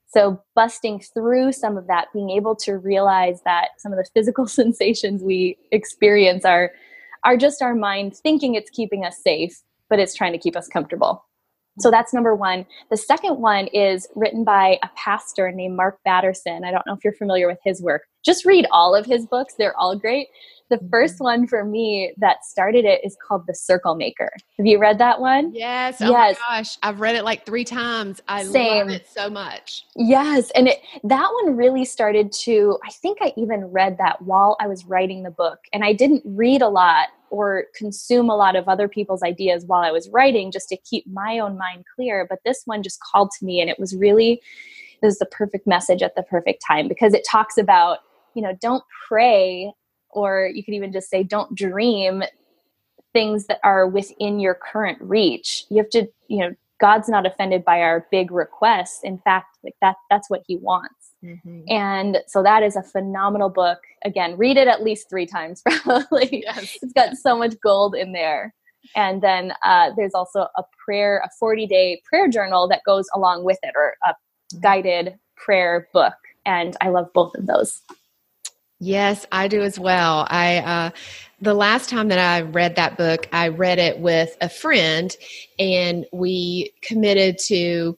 So, 0.09 0.43
busting 0.55 1.01
through 1.01 1.53
some 1.53 1.77
of 1.77 1.89
that, 1.89 2.09
being 2.13 2.31
able 2.31 2.57
to 2.57 2.79
realize 2.79 3.43
that 3.45 3.71
some 3.79 3.93
of 3.93 3.99
the 3.99 4.09
physical 4.15 4.47
sensations 4.47 5.23
we 5.23 5.59
experience 5.73 6.45
are, 6.45 6.73
are 7.25 7.37
just 7.37 7.61
our 7.61 7.75
mind 7.75 8.17
thinking 8.17 8.55
it's 8.55 8.71
keeping 8.71 9.05
us 9.05 9.19
safe 9.23 9.63
but 9.89 9.99
it's 9.99 10.15
trying 10.15 10.33
to 10.33 10.39
keep 10.39 10.57
us 10.57 10.69
comfortable. 10.69 11.25
So 11.79 11.91
that's 11.91 12.15
number 12.15 12.35
one. 12.35 12.65
The 12.91 12.97
second 12.97 13.39
one 13.41 13.67
is 13.69 14.09
written 14.15 14.45
by 14.45 14.79
a 14.83 14.89
pastor 14.97 15.53
named 15.53 15.77
Mark 15.77 15.99
Batterson. 16.05 16.65
I 16.65 16.71
don't 16.71 16.87
know 16.87 16.95
if 16.95 17.05
you're 17.05 17.13
familiar 17.13 17.47
with 17.47 17.59
his 17.63 17.83
work. 17.83 18.03
Just 18.27 18.45
read 18.45 18.67
all 18.71 18.95
of 18.95 19.07
his 19.07 19.25
books. 19.25 19.55
They're 19.57 19.79
all 19.79 19.97
great. 19.97 20.29
The 20.69 20.77
mm-hmm. 20.77 20.89
first 20.91 21.21
one 21.21 21.47
for 21.47 21.65
me 21.65 22.13
that 22.19 22.45
started 22.45 22.85
it 22.85 23.01
is 23.05 23.17
called 23.27 23.47
The 23.47 23.55
Circle 23.55 23.95
Maker. 23.95 24.33
Have 24.59 24.67
you 24.67 24.79
read 24.79 24.99
that 24.99 25.21
one? 25.21 25.55
Yes. 25.55 26.03
Oh 26.03 26.11
yes. 26.11 26.37
my 26.49 26.59
gosh. 26.59 26.77
I've 26.83 27.01
read 27.01 27.15
it 27.15 27.23
like 27.23 27.47
three 27.47 27.65
times. 27.65 28.21
I 28.27 28.43
Same. 28.43 28.89
love 28.89 28.97
it 28.97 29.07
so 29.09 29.31
much. 29.31 29.87
Yes. 29.95 30.51
And 30.57 30.67
it, 30.67 30.81
that 31.05 31.31
one 31.43 31.57
really 31.57 31.85
started 31.85 32.33
to, 32.41 32.79
I 32.85 32.91
think 32.91 33.19
I 33.21 33.33
even 33.37 33.67
read 33.67 33.97
that 33.99 34.23
while 34.23 34.57
I 34.61 34.67
was 34.67 34.85
writing 34.87 35.23
the 35.23 35.31
book. 35.31 35.61
And 35.73 35.85
I 35.85 35.93
didn't 35.93 36.23
read 36.25 36.63
a 36.63 36.69
lot 36.69 37.09
or 37.31 37.67
consume 37.77 38.29
a 38.29 38.37
lot 38.37 38.57
of 38.57 38.69
other 38.69 38.89
people's 38.89 39.23
ideas 39.23 39.65
while 39.67 39.83
I 39.83 39.93
was 39.93 40.09
writing 40.11 40.51
just 40.51 40.69
to 40.71 40.77
keep 40.77 41.07
my 41.07 41.39
own 41.39 41.57
mind 41.57 41.85
clear. 41.95 42.27
But 42.29 42.41
this 42.45 42.63
one 42.65 42.83
just 42.83 42.99
called 43.01 43.31
to 43.39 43.45
me 43.45 43.61
and 43.61 43.71
it 43.71 43.79
was 43.79 43.95
really, 43.95 44.43
it 45.01 45.07
was 45.07 45.19
the 45.19 45.27
perfect 45.27 45.67
message 45.67 46.03
at 46.03 46.17
the 46.17 46.25
perfect 46.25 46.65
time 46.67 46.89
because 46.89 47.15
it 47.15 47.25
talks 47.25 47.57
about, 47.57 47.99
you 48.37 48.43
know, 48.43 48.57
don't 48.61 48.85
pray 49.09 49.73
or 50.11 50.51
you 50.53 50.63
could 50.63 50.75
even 50.75 50.93
just 50.93 51.11
say 51.11 51.25
don't 51.25 51.55
dream 51.55 52.23
things 53.13 53.47
that 53.47 53.59
are 53.65 53.89
within 53.89 54.39
your 54.39 54.55
current 54.55 54.99
reach. 55.01 55.65
You 55.71 55.79
have 55.79 55.91
to 55.91 56.07
you 56.29 56.39
know 56.39 56.55
god's 56.79 57.09
not 57.09 57.27
offended 57.27 57.65
by 57.65 57.81
our 57.81 58.07
big 58.11 58.31
requests. 58.31 59.01
In 59.03 59.19
fact 59.19 59.59
like 59.65 59.75
that 59.81 59.97
that's 60.11 60.31
what 60.31 60.43
he 60.47 60.57
wants. 60.57 60.95
Mm-hmm. 61.25 61.63
and 61.71 62.19
so 62.29 62.43
that 62.43 62.63
is 62.63 62.77
a 62.77 62.83
phenomenal 62.83 63.49
book. 63.49 63.79
Again 64.05 64.37
read 64.37 64.59
it 64.59 64.69
at 64.69 64.83
least 64.83 65.09
three 65.09 65.27
times 65.27 65.63
probably. 65.85 66.45
Yes. 66.47 66.77
it's 66.83 66.93
got 66.93 67.17
so 67.17 67.37
much 67.37 67.55
gold 67.63 67.95
in 67.95 68.13
there. 68.13 68.55
And 68.95 69.21
then 69.21 69.53
uh, 69.65 69.91
there's 69.97 70.15
also 70.15 70.47
a 70.57 70.63
prayer 70.85 71.23
a 71.25 71.31
40 71.41 71.67
day 71.67 72.03
prayer 72.05 72.29
journal 72.29 72.69
that 72.69 72.83
goes 72.85 73.09
along 73.15 73.45
with 73.45 73.59
it 73.63 73.73
or 73.75 73.95
a 74.05 74.11
mm-hmm. 74.11 74.61
guided 74.61 75.19
prayer 75.37 75.89
book. 75.93 76.15
And 76.45 76.77
i 76.81 76.91
love 76.91 77.13
both 77.13 77.35
of 77.35 77.47
those 77.47 77.83
Yes, 78.79 79.25
I 79.33 79.49
do 79.49 79.63
as 79.63 79.79
well. 79.79 80.27
I 80.29 80.59
uh, 80.59 80.91
the 81.41 81.55
last 81.55 81.89
time 81.89 82.09
that 82.09 82.19
I 82.19 82.43
read 82.43 82.77
that 82.77 82.99
book, 82.99 83.27
I 83.33 83.49
read 83.49 83.79
it 83.79 84.01
with 84.01 84.37
a 84.41 84.51
friend, 84.51 85.15
and 85.59 86.05
we 86.13 86.73
committed 86.83 87.39
to 87.47 87.97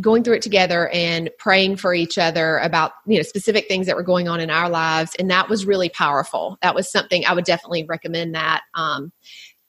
going 0.00 0.22
through 0.22 0.34
it 0.34 0.42
together 0.42 0.88
and 0.90 1.30
praying 1.38 1.76
for 1.76 1.94
each 1.94 2.18
other 2.18 2.58
about 2.58 2.92
you 3.06 3.16
know 3.16 3.22
specific 3.22 3.66
things 3.66 3.86
that 3.86 3.96
were 3.96 4.04
going 4.04 4.28
on 4.28 4.38
in 4.38 4.48
our 4.48 4.70
lives, 4.70 5.16
and 5.18 5.28
that 5.30 5.48
was 5.48 5.66
really 5.66 5.88
powerful. 5.88 6.56
That 6.62 6.74
was 6.74 6.90
something 6.90 7.26
I 7.26 7.34
would 7.34 7.44
definitely 7.44 7.84
recommend 7.88 8.36
that 8.36 8.62
um, 8.74 9.12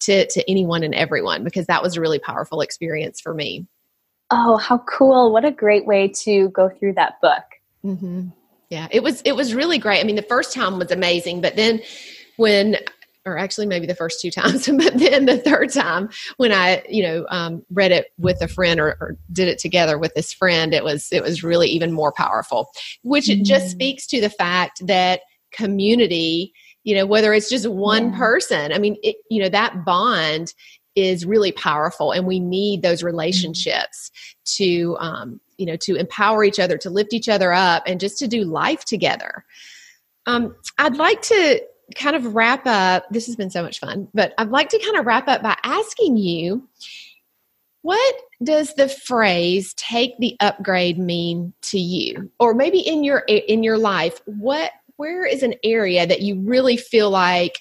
to 0.02 0.28
to 0.28 0.48
anyone 0.48 0.84
and 0.84 0.94
everyone 0.94 1.44
because 1.44 1.66
that 1.66 1.82
was 1.82 1.98
a 1.98 2.02
really 2.02 2.20
powerful 2.20 2.62
experience 2.62 3.20
for 3.20 3.34
me. 3.34 3.66
Oh, 4.30 4.58
how 4.58 4.80
cool! 4.80 5.32
What 5.32 5.46
a 5.46 5.52
great 5.52 5.88
way 5.88 6.10
to 6.10 6.50
go 6.50 6.70
through 6.70 6.94
that 6.94 7.20
book. 7.22 7.44
Mm-hmm 7.84 8.28
yeah 8.70 8.88
it 8.92 9.04
was 9.04 9.22
it 9.22 9.36
was 9.36 9.54
really 9.54 9.78
great 9.78 10.00
i 10.00 10.04
mean 10.04 10.16
the 10.16 10.22
first 10.22 10.54
time 10.54 10.78
was 10.80 10.92
amazing 10.92 11.42
but 11.42 11.56
then 11.56 11.82
when 12.38 12.78
or 13.26 13.38
actually 13.38 13.68
maybe 13.68 13.86
the 13.86 13.96
first 13.96 14.22
two 14.22 14.32
times 14.32 14.68
but 14.68 14.98
then 14.98 15.26
the 15.26 15.38
third 15.38 15.72
time 15.72 16.10
when 16.38 16.52
i 16.52 16.82
you 16.90 17.04
know 17.04 17.26
um, 17.30 17.64
read 17.70 17.92
it 17.92 18.08
with 18.18 18.42
a 18.42 18.48
friend 18.48 18.80
or, 18.80 18.98
or, 19.00 19.18
did 19.32 19.48
it 19.48 19.60
together 19.60 19.98
with 19.98 20.14
this 20.16 20.34
friend 20.34 20.74
it 20.74 20.84
was 20.84 21.12
it 21.12 21.22
was 21.22 21.44
really 21.44 21.68
even 21.68 21.92
more 21.92 22.12
powerful 22.12 22.70
which 23.04 23.28
mm-hmm. 23.28 23.44
just 23.44 23.70
speaks 23.70 24.08
to 24.08 24.22
the 24.22 24.30
fact 24.30 24.86
that 24.88 25.22
community 25.52 26.54
you 26.84 26.96
know 26.96 27.06
whether 27.06 27.34
it's 27.34 27.50
just 27.50 27.68
one 27.68 28.12
yeah. 28.12 28.18
person 28.18 28.74
i 28.74 28.78
mean 28.78 28.98
it, 29.04 29.18
you 29.30 29.42
know 29.42 29.50
that 29.50 29.86
bond 29.86 30.54
is 30.96 31.26
really 31.26 31.52
powerful 31.52 32.12
and 32.12 32.26
we 32.26 32.40
need 32.40 32.82
those 32.82 33.00
mm-hmm. 33.00 33.08
relationships 33.08 34.10
to 34.46 34.98
um, 35.00 35.40
you 35.58 35.66
know 35.66 35.76
to 35.78 35.96
empower 35.96 36.44
each 36.44 36.60
other 36.60 36.78
to 36.78 36.90
lift 36.90 37.14
each 37.14 37.30
other 37.30 37.54
up 37.54 37.84
and 37.86 38.00
just 38.00 38.18
to 38.20 38.28
do 38.28 38.44
life 38.44 38.86
together. 38.86 39.46
Um, 40.26 40.56
i'd 40.80 40.98
like 40.98 41.22
to 41.24 41.62
kind 41.96 42.18
of 42.18 42.36
wrap 42.36 42.66
up 42.66 43.06
this 43.12 43.28
has 43.28 43.38
been 43.38 43.50
so 43.50 43.64
much 43.64 43.80
fun 43.80 44.10
but 44.14 44.34
i'd 44.38 44.50
like 44.50 44.68
to 44.70 44.80
kind 44.80 44.98
of 44.98 45.06
wrap 45.06 45.30
up 45.30 45.42
by 45.42 45.56
asking 45.64 46.18
you 46.18 46.68
what 47.88 48.16
does 48.44 48.74
the 48.74 48.90
phrase 48.90 49.74
take 49.76 50.18
the 50.20 50.36
upgrade 50.42 51.00
mean 51.00 51.54
to 51.62 51.80
you? 51.80 52.30
Or 52.38 52.54
maybe 52.54 52.80
in 52.80 53.06
your 53.06 53.20
in 53.20 53.64
your 53.64 53.78
life 53.78 54.20
what 54.26 54.72
where 54.98 55.26
is 55.26 55.42
an 55.42 55.54
area 55.64 56.06
that 56.06 56.22
you 56.22 56.42
really 56.42 56.76
feel 56.76 57.10
like 57.10 57.60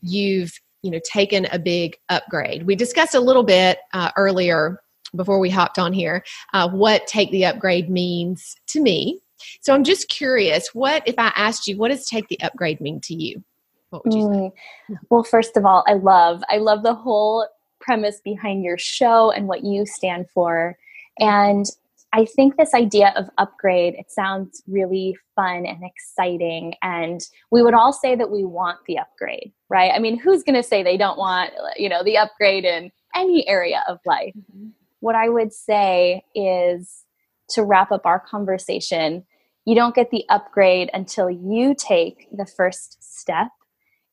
you've 0.00 0.58
you 0.80 0.90
know 0.90 1.00
taken 1.04 1.46
a 1.52 1.58
big 1.58 1.98
upgrade? 2.08 2.62
We 2.62 2.74
discussed 2.74 3.14
a 3.14 3.20
little 3.20 3.42
bit 3.42 3.78
uh, 3.92 4.12
earlier 4.16 4.80
before 5.14 5.38
we 5.38 5.50
hopped 5.50 5.78
on 5.78 5.92
here 5.92 6.24
uh, 6.52 6.68
what 6.68 7.06
take 7.06 7.30
the 7.30 7.44
upgrade 7.44 7.90
means 7.90 8.56
to 8.68 8.80
me. 8.80 9.20
So 9.60 9.74
I'm 9.74 9.84
just 9.84 10.08
curious, 10.08 10.68
what 10.74 11.02
if 11.06 11.14
I 11.18 11.32
asked 11.36 11.66
you, 11.66 11.76
what 11.76 11.90
does 11.90 12.06
take 12.06 12.28
the 12.28 12.40
upgrade 12.42 12.80
mean 12.80 13.00
to 13.02 13.14
you? 13.14 13.42
What 13.90 14.04
would 14.04 14.14
you 14.14 14.26
mm, 14.26 14.52
say? 14.88 14.96
Well, 15.10 15.22
first 15.22 15.56
of 15.56 15.64
all, 15.64 15.84
I 15.86 15.94
love 15.94 16.42
I 16.48 16.58
love 16.58 16.82
the 16.82 16.94
whole 16.94 17.46
premise 17.80 18.20
behind 18.24 18.64
your 18.64 18.78
show 18.78 19.30
and 19.30 19.46
what 19.46 19.64
you 19.64 19.86
stand 19.86 20.28
for. 20.30 20.76
And 21.18 21.66
I 22.12 22.24
think 22.24 22.56
this 22.56 22.72
idea 22.74 23.12
of 23.16 23.28
upgrade, 23.38 23.94
it 23.94 24.10
sounds 24.10 24.62
really 24.66 25.16
fun 25.34 25.66
and 25.66 25.82
exciting. 25.84 26.74
And 26.82 27.20
we 27.50 27.62
would 27.62 27.74
all 27.74 27.92
say 27.92 28.16
that 28.16 28.30
we 28.30 28.44
want 28.44 28.78
the 28.86 28.98
upgrade, 28.98 29.52
right? 29.68 29.92
I 29.94 29.98
mean, 29.98 30.18
who's 30.18 30.42
going 30.42 30.54
to 30.54 30.62
say 30.62 30.82
they 30.82 30.96
don't 30.96 31.18
want, 31.18 31.52
you 31.76 31.88
know, 31.88 32.02
the 32.02 32.16
upgrade 32.16 32.64
in 32.64 32.90
any 33.14 33.46
area 33.46 33.84
of 33.88 33.98
life? 34.06 34.32
Mm-hmm 34.36 34.68
what 35.06 35.14
I 35.14 35.28
would 35.28 35.52
say 35.52 36.24
is 36.34 37.04
to 37.50 37.62
wrap 37.62 37.92
up 37.92 38.04
our 38.06 38.18
conversation, 38.18 39.24
you 39.64 39.76
don't 39.76 39.94
get 39.94 40.10
the 40.10 40.24
upgrade 40.28 40.90
until 40.92 41.30
you 41.30 41.76
take 41.78 42.26
the 42.36 42.44
first 42.44 42.98
step. 43.00 43.46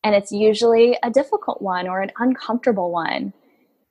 And 0.04 0.14
it's 0.14 0.32
usually 0.32 0.96
a 1.02 1.10
difficult 1.10 1.64
one 1.64 1.88
or 1.88 2.04
an 2.04 2.12
uncomfortable 2.20 2.92
one 2.92 3.34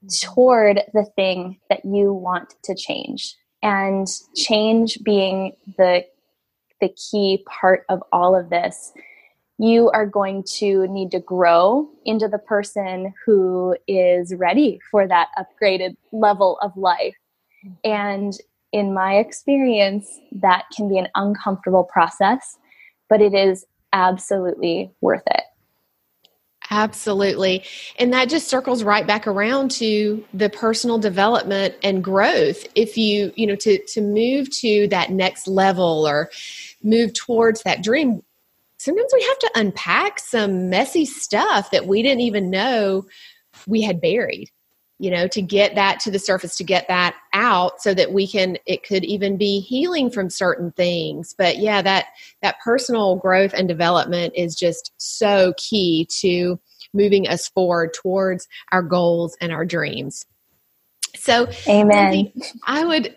mm-hmm. 0.05 0.33
toward 0.33 0.83
the 0.95 1.05
thing 1.17 1.59
that 1.69 1.85
you 1.85 2.15
want 2.15 2.55
to 2.62 2.75
change. 2.77 3.35
And 3.65 4.07
change 4.37 5.01
being 5.03 5.55
the, 5.77 6.05
the 6.81 6.91
key 6.91 7.45
part 7.49 7.85
of 7.88 8.01
all 8.12 8.37
of 8.37 8.49
this 8.49 8.93
you 9.62 9.90
are 9.90 10.07
going 10.07 10.42
to 10.42 10.88
need 10.88 11.12
to 11.12 11.20
grow 11.20 11.88
into 12.05 12.27
the 12.27 12.38
person 12.38 13.14
who 13.25 13.77
is 13.87 14.35
ready 14.35 14.81
for 14.90 15.07
that 15.07 15.29
upgraded 15.38 15.96
level 16.11 16.59
of 16.62 16.77
life. 16.77 17.14
And 17.85 18.37
in 18.72 18.92
my 18.92 19.18
experience, 19.18 20.18
that 20.33 20.64
can 20.75 20.88
be 20.88 20.98
an 20.98 21.07
uncomfortable 21.14 21.85
process, 21.85 22.59
but 23.09 23.20
it 23.20 23.35
is 23.35 23.64
absolutely 23.92 24.90
worth 25.01 25.22
it. 25.29 25.44
Absolutely. 26.68 27.62
And 28.01 28.12
that 28.12 28.29
just 28.29 28.48
circles 28.48 28.83
right 28.83 29.07
back 29.07 29.29
around 29.29 29.70
to 29.72 30.25
the 30.35 30.51
personal 30.51 30.98
development 30.98 31.77
and 31.85 32.03
growth. 32.03 32.66
If 32.75 32.98
you, 32.98 33.33
you 33.37 33.46
know, 33.46 33.57
to 33.57 33.79
to 33.79 34.01
move 34.01 34.51
to 34.59 34.88
that 34.88 35.11
next 35.11 35.46
level 35.46 36.05
or 36.09 36.31
move 36.83 37.12
towards 37.12 37.62
that 37.62 37.83
dream, 37.85 38.22
sometimes 38.83 39.12
we 39.14 39.23
have 39.23 39.38
to 39.38 39.51
unpack 39.55 40.18
some 40.18 40.68
messy 40.68 41.05
stuff 41.05 41.71
that 41.71 41.87
we 41.87 42.03
didn't 42.03 42.21
even 42.21 42.51
know 42.51 43.05
we 43.66 43.81
had 43.81 44.01
buried 44.01 44.51
you 44.99 45.11
know 45.11 45.27
to 45.27 45.42
get 45.42 45.75
that 45.75 46.01
to 46.01 46.11
the 46.11 46.18
surface 46.18 46.57
to 46.57 46.64
get 46.64 46.87
that 46.88 47.14
out 47.33 47.81
so 47.81 47.95
that 47.95 48.12
we 48.12 48.27
can 48.27 48.57
it 48.66 48.83
could 48.85 49.05
even 49.05 49.37
be 49.37 49.61
healing 49.61 50.11
from 50.11 50.31
certain 50.31 50.71
things. 50.73 51.35
But 51.37 51.59
yeah 51.59 51.83
that 51.83 52.07
that 52.40 52.61
personal 52.64 53.16
growth 53.16 53.53
and 53.53 53.68
development 53.68 54.35
is 54.37 54.55
just 54.55 54.92
so 54.97 55.55
key 55.57 56.07
to 56.21 56.59
moving 56.92 57.27
us 57.27 57.49
forward 57.49 57.95
towards 57.95 58.49
our 58.71 58.83
goals 58.83 59.37
and 59.40 59.53
our 59.53 59.64
dreams 59.64 60.25
so, 61.14 61.48
Amen. 61.68 62.33
I 62.66 62.85
would, 62.85 63.14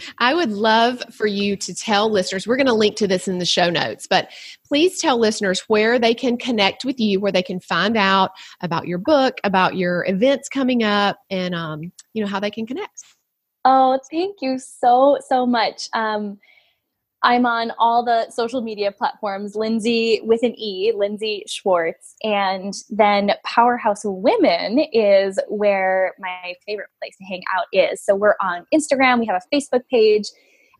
I 0.18 0.34
would 0.34 0.50
love 0.50 1.02
for 1.10 1.26
you 1.26 1.56
to 1.56 1.74
tell 1.74 2.10
listeners. 2.10 2.46
We're 2.46 2.56
going 2.56 2.66
to 2.66 2.74
link 2.74 2.96
to 2.96 3.08
this 3.08 3.26
in 3.26 3.38
the 3.38 3.46
show 3.46 3.70
notes, 3.70 4.06
but 4.06 4.28
please 4.66 5.00
tell 5.00 5.18
listeners 5.18 5.60
where 5.68 5.98
they 5.98 6.14
can 6.14 6.36
connect 6.36 6.84
with 6.84 7.00
you, 7.00 7.20
where 7.20 7.32
they 7.32 7.42
can 7.42 7.60
find 7.60 7.96
out 7.96 8.32
about 8.60 8.86
your 8.86 8.98
book, 8.98 9.40
about 9.44 9.76
your 9.76 10.04
events 10.06 10.48
coming 10.48 10.82
up, 10.82 11.18
and 11.30 11.54
um, 11.54 11.92
you 12.12 12.22
know 12.22 12.28
how 12.28 12.38
they 12.40 12.50
can 12.50 12.66
connect. 12.66 13.02
Oh, 13.64 13.98
thank 14.10 14.36
you 14.40 14.58
so 14.58 15.18
so 15.26 15.46
much. 15.46 15.88
Um, 15.94 16.38
I'm 17.22 17.46
on 17.46 17.72
all 17.78 18.04
the 18.04 18.30
social 18.30 18.60
media 18.60 18.92
platforms, 18.92 19.56
Lindsey 19.56 20.20
with 20.22 20.42
an 20.42 20.54
E, 20.58 20.92
Lindsey 20.94 21.42
Schwartz. 21.48 22.14
And 22.22 22.74
then 22.90 23.32
Powerhouse 23.44 24.02
Women 24.04 24.86
is 24.92 25.38
where 25.48 26.14
my 26.20 26.54
favorite 26.64 26.90
place 27.00 27.16
to 27.18 27.24
hang 27.24 27.42
out 27.56 27.66
is. 27.72 28.00
So 28.02 28.14
we're 28.14 28.36
on 28.40 28.66
Instagram, 28.72 29.18
we 29.18 29.26
have 29.26 29.42
a 29.42 29.54
Facebook 29.54 29.82
page, 29.90 30.26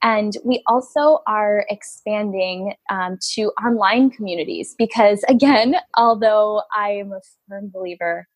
and 0.01 0.35
we 0.45 0.63
also 0.69 1.21
are 1.27 1.67
expanding 1.69 2.75
um, 2.89 3.19
to 3.35 3.51
online 3.65 4.11
communities 4.11 4.77
because, 4.79 5.25
again, 5.29 5.75
although 5.97 6.63
I 6.77 6.91
am 6.91 7.13
a 7.13 7.21
firm 7.49 7.71
believer 7.73 8.29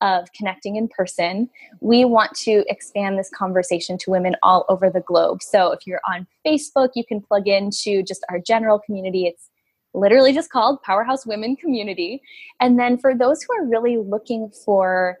of 0.00 0.32
connecting 0.32 0.76
in 0.76 0.88
person. 0.88 1.48
We 1.80 2.04
want 2.04 2.34
to 2.38 2.64
expand 2.68 3.18
this 3.18 3.30
conversation 3.30 3.98
to 3.98 4.10
women 4.10 4.36
all 4.42 4.64
over 4.68 4.90
the 4.90 5.00
globe. 5.00 5.42
So 5.42 5.72
if 5.72 5.86
you're 5.86 6.00
on 6.08 6.26
Facebook, 6.46 6.90
you 6.94 7.04
can 7.04 7.20
plug 7.20 7.48
into 7.48 8.02
just 8.02 8.24
our 8.30 8.38
general 8.38 8.78
community. 8.78 9.26
It's 9.26 9.50
literally 9.94 10.32
just 10.32 10.50
called 10.50 10.82
Powerhouse 10.82 11.26
Women 11.26 11.56
Community. 11.56 12.22
And 12.60 12.78
then 12.78 12.98
for 12.98 13.14
those 13.14 13.42
who 13.42 13.54
are 13.54 13.66
really 13.66 13.98
looking 13.98 14.50
for 14.64 15.18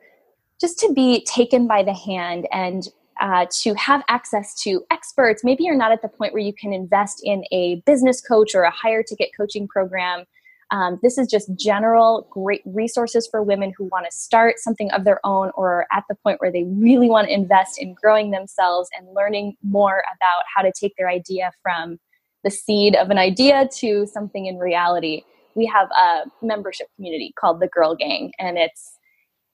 just 0.60 0.78
to 0.80 0.92
be 0.92 1.24
taken 1.24 1.66
by 1.66 1.82
the 1.82 1.94
hand 1.94 2.46
and 2.52 2.88
uh, 3.20 3.46
to 3.50 3.74
have 3.74 4.02
access 4.08 4.54
to 4.62 4.84
experts, 4.90 5.44
maybe 5.44 5.64
you're 5.64 5.76
not 5.76 5.92
at 5.92 6.02
the 6.02 6.08
point 6.08 6.32
where 6.32 6.42
you 6.42 6.54
can 6.54 6.72
invest 6.72 7.20
in 7.22 7.44
a 7.52 7.82
business 7.86 8.20
coach 8.20 8.54
or 8.54 8.62
a 8.62 8.70
higher 8.70 9.02
ticket 9.02 9.30
coaching 9.36 9.68
program. 9.68 10.24
Um, 10.70 11.00
this 11.02 11.18
is 11.18 11.26
just 11.26 11.50
general 11.56 12.28
great 12.30 12.62
resources 12.64 13.26
for 13.28 13.42
women 13.42 13.72
who 13.76 13.84
want 13.86 14.06
to 14.08 14.16
start 14.16 14.58
something 14.58 14.90
of 14.92 15.04
their 15.04 15.24
own 15.24 15.50
or 15.54 15.86
at 15.92 16.04
the 16.08 16.14
point 16.22 16.40
where 16.40 16.52
they 16.52 16.64
really 16.64 17.08
want 17.08 17.26
to 17.26 17.34
invest 17.34 17.80
in 17.80 17.94
growing 17.94 18.30
themselves 18.30 18.88
and 18.96 19.08
learning 19.14 19.56
more 19.64 20.04
about 20.16 20.44
how 20.54 20.62
to 20.62 20.72
take 20.78 20.94
their 20.96 21.08
idea 21.08 21.50
from 21.62 21.98
the 22.44 22.50
seed 22.50 22.94
of 22.96 23.10
an 23.10 23.18
idea 23.18 23.68
to 23.78 24.06
something 24.06 24.46
in 24.46 24.58
reality. 24.58 25.22
We 25.54 25.66
have 25.66 25.88
a 25.90 26.22
membership 26.42 26.86
community 26.96 27.34
called 27.38 27.60
the 27.60 27.68
Girl 27.68 27.94
Gang, 27.96 28.32
and 28.38 28.56
it's 28.56 28.96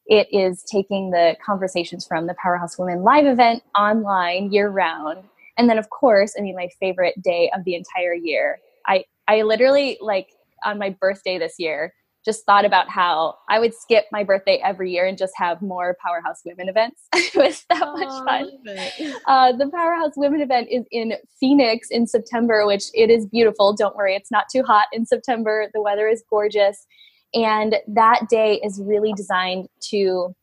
it 0.06 0.28
is 0.30 0.62
taking 0.70 1.10
the 1.10 1.34
conversations 1.44 2.06
from 2.06 2.26
the 2.28 2.36
Powerhouse 2.40 2.78
Women 2.78 3.02
live 3.02 3.26
event 3.26 3.62
online 3.76 4.52
year 4.52 4.68
round. 4.68 5.24
And 5.58 5.68
then 5.68 5.78
of 5.78 5.90
course, 5.90 6.34
I 6.38 6.42
mean 6.42 6.54
my 6.54 6.68
favorite 6.78 7.20
day 7.22 7.50
of 7.56 7.64
the 7.64 7.74
entire 7.74 8.14
year. 8.14 8.58
I 8.86 9.04
I 9.26 9.42
literally 9.42 9.98
like 10.00 10.28
on 10.64 10.78
my 10.78 10.90
birthday 11.00 11.38
this 11.38 11.54
year 11.58 11.92
just 12.26 12.44
thought 12.44 12.64
about 12.64 12.90
how 12.90 13.36
I 13.48 13.60
would 13.60 13.72
skip 13.72 14.06
my 14.10 14.24
birthday 14.24 14.60
every 14.62 14.90
year 14.90 15.06
and 15.06 15.16
just 15.16 15.32
have 15.36 15.62
more 15.62 15.96
Powerhouse 16.04 16.42
Women 16.44 16.68
events. 16.68 17.02
it 17.14 17.34
was 17.36 17.64
that 17.70 17.80
much 17.80 18.24
fun. 18.26 18.50
Uh, 19.26 19.52
the 19.52 19.68
Powerhouse 19.68 20.12
Women 20.16 20.40
event 20.40 20.68
is 20.70 20.84
in 20.90 21.14
Phoenix 21.38 21.88
in 21.90 22.06
September, 22.06 22.66
which 22.66 22.84
it 22.94 23.10
is 23.10 23.26
beautiful. 23.26 23.72
Don't 23.72 23.94
worry, 23.94 24.16
it's 24.16 24.30
not 24.30 24.46
too 24.50 24.62
hot 24.62 24.88
in 24.92 25.06
September. 25.06 25.68
The 25.72 25.80
weather 25.80 26.08
is 26.08 26.24
gorgeous. 26.28 26.86
And 27.32 27.76
that 27.86 28.28
day 28.28 28.60
is 28.64 28.80
really 28.82 29.12
designed 29.12 29.68
to 29.90 30.34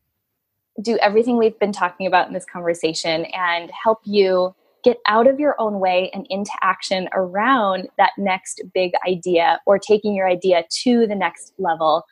do 0.81 0.97
everything 0.99 1.37
we've 1.37 1.59
been 1.59 1.73
talking 1.73 2.07
about 2.07 2.27
in 2.27 2.33
this 2.33 2.45
conversation 2.45 3.25
and 3.25 3.69
help 3.71 3.99
you 4.05 4.55
get 4.83 4.97
out 5.07 5.27
of 5.27 5.39
your 5.39 5.55
own 5.59 5.79
way 5.79 6.11
and 6.13 6.27
into 6.29 6.51
action 6.61 7.07
around 7.13 7.87
that 7.97 8.11
next 8.17 8.61
big 8.73 8.91
idea 9.07 9.59
or 9.65 9.79
taking 9.79 10.13
your 10.13 10.27
idea 10.27 10.65
to 10.83 11.07
the 11.07 11.15
next 11.15 11.53
level. 11.57 12.03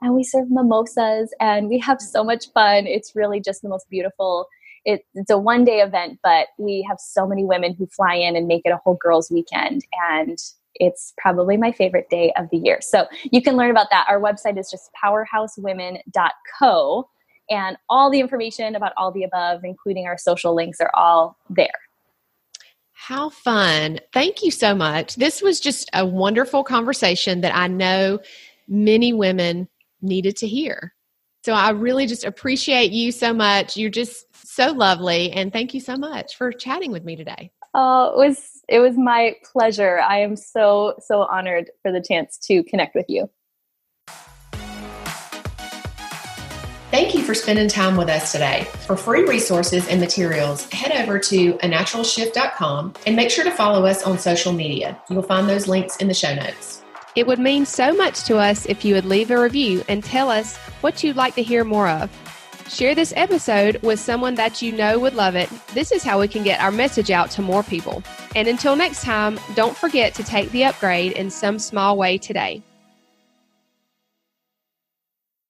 And 0.00 0.14
we 0.14 0.24
serve 0.24 0.50
mimosas 0.50 1.34
and 1.40 1.68
we 1.68 1.78
have 1.78 2.00
so 2.00 2.24
much 2.24 2.50
fun. 2.52 2.86
It's 2.86 3.14
really 3.14 3.40
just 3.40 3.62
the 3.62 3.68
most 3.68 3.88
beautiful. 3.90 4.46
It, 4.84 5.04
it's 5.14 5.30
a 5.30 5.38
one 5.38 5.64
day 5.64 5.80
event, 5.80 6.18
but 6.22 6.48
we 6.58 6.84
have 6.88 6.98
so 6.98 7.26
many 7.26 7.44
women 7.44 7.74
who 7.74 7.86
fly 7.86 8.14
in 8.14 8.34
and 8.34 8.48
make 8.48 8.62
it 8.64 8.70
a 8.70 8.78
whole 8.78 8.96
girls' 9.00 9.30
weekend. 9.30 9.84
And 10.10 10.38
it's 10.76 11.12
probably 11.18 11.56
my 11.56 11.70
favorite 11.70 12.08
day 12.10 12.32
of 12.36 12.48
the 12.50 12.56
year. 12.56 12.78
So 12.80 13.06
you 13.30 13.42
can 13.42 13.56
learn 13.56 13.70
about 13.70 13.90
that. 13.90 14.06
Our 14.08 14.20
website 14.20 14.58
is 14.58 14.70
just 14.70 14.90
powerhousewomen.co. 15.02 17.08
And 17.50 17.76
all 17.88 18.10
the 18.10 18.20
information 18.20 18.74
about 18.74 18.92
all 18.96 19.12
the 19.12 19.24
above, 19.24 19.62
including 19.64 20.06
our 20.06 20.16
social 20.16 20.54
links, 20.54 20.80
are 20.80 20.90
all 20.94 21.36
there. 21.50 21.68
How 23.04 23.30
fun. 23.30 23.98
Thank 24.12 24.44
you 24.44 24.52
so 24.52 24.76
much. 24.76 25.16
This 25.16 25.42
was 25.42 25.58
just 25.58 25.90
a 25.92 26.06
wonderful 26.06 26.62
conversation 26.62 27.40
that 27.40 27.52
I 27.52 27.66
know 27.66 28.20
many 28.68 29.12
women 29.12 29.68
needed 30.00 30.36
to 30.36 30.46
hear. 30.46 30.94
So 31.44 31.52
I 31.52 31.70
really 31.70 32.06
just 32.06 32.22
appreciate 32.22 32.92
you 32.92 33.10
so 33.10 33.34
much. 33.34 33.76
You're 33.76 33.90
just 33.90 34.26
so 34.46 34.70
lovely 34.70 35.32
and 35.32 35.52
thank 35.52 35.74
you 35.74 35.80
so 35.80 35.96
much 35.96 36.36
for 36.36 36.52
chatting 36.52 36.92
with 36.92 37.02
me 37.02 37.16
today. 37.16 37.50
Oh, 37.74 38.12
it 38.12 38.24
was 38.24 38.60
it 38.68 38.78
was 38.78 38.96
my 38.96 39.34
pleasure. 39.52 39.98
I 39.98 40.20
am 40.20 40.36
so 40.36 40.94
so 41.00 41.22
honored 41.22 41.72
for 41.82 41.90
the 41.90 42.00
chance 42.00 42.38
to 42.46 42.62
connect 42.62 42.94
with 42.94 43.06
you. 43.08 43.28
Thank 46.92 47.14
you 47.14 47.22
for 47.22 47.32
spending 47.32 47.68
time 47.68 47.96
with 47.96 48.10
us 48.10 48.32
today. 48.32 48.68
For 48.86 48.98
free 48.98 49.24
resources 49.24 49.88
and 49.88 49.98
materials, 49.98 50.68
head 50.68 50.92
over 50.92 51.18
to 51.20 51.54
anaturalshift.com 51.54 52.92
and 53.06 53.16
make 53.16 53.30
sure 53.30 53.44
to 53.44 53.50
follow 53.50 53.86
us 53.86 54.02
on 54.02 54.18
social 54.18 54.52
media. 54.52 55.00
You'll 55.08 55.22
find 55.22 55.48
those 55.48 55.66
links 55.66 55.96
in 55.96 56.08
the 56.08 56.12
show 56.12 56.34
notes. 56.34 56.82
It 57.16 57.26
would 57.26 57.38
mean 57.38 57.64
so 57.64 57.94
much 57.94 58.24
to 58.24 58.36
us 58.36 58.66
if 58.66 58.84
you 58.84 58.94
would 58.94 59.06
leave 59.06 59.30
a 59.30 59.40
review 59.40 59.82
and 59.88 60.04
tell 60.04 60.28
us 60.28 60.58
what 60.82 61.02
you'd 61.02 61.16
like 61.16 61.34
to 61.36 61.42
hear 61.42 61.64
more 61.64 61.88
of. 61.88 62.10
Share 62.68 62.94
this 62.94 63.14
episode 63.16 63.82
with 63.82 63.98
someone 63.98 64.34
that 64.34 64.60
you 64.60 64.70
know 64.72 64.98
would 64.98 65.14
love 65.14 65.34
it. 65.34 65.48
This 65.72 65.92
is 65.92 66.02
how 66.02 66.20
we 66.20 66.28
can 66.28 66.44
get 66.44 66.60
our 66.60 66.70
message 66.70 67.10
out 67.10 67.30
to 67.30 67.40
more 67.40 67.62
people. 67.62 68.02
And 68.36 68.46
until 68.46 68.76
next 68.76 69.02
time, 69.02 69.40
don't 69.54 69.74
forget 69.74 70.12
to 70.16 70.22
take 70.22 70.50
the 70.50 70.64
upgrade 70.64 71.12
in 71.12 71.30
some 71.30 71.58
small 71.58 71.96
way 71.96 72.18
today. 72.18 72.62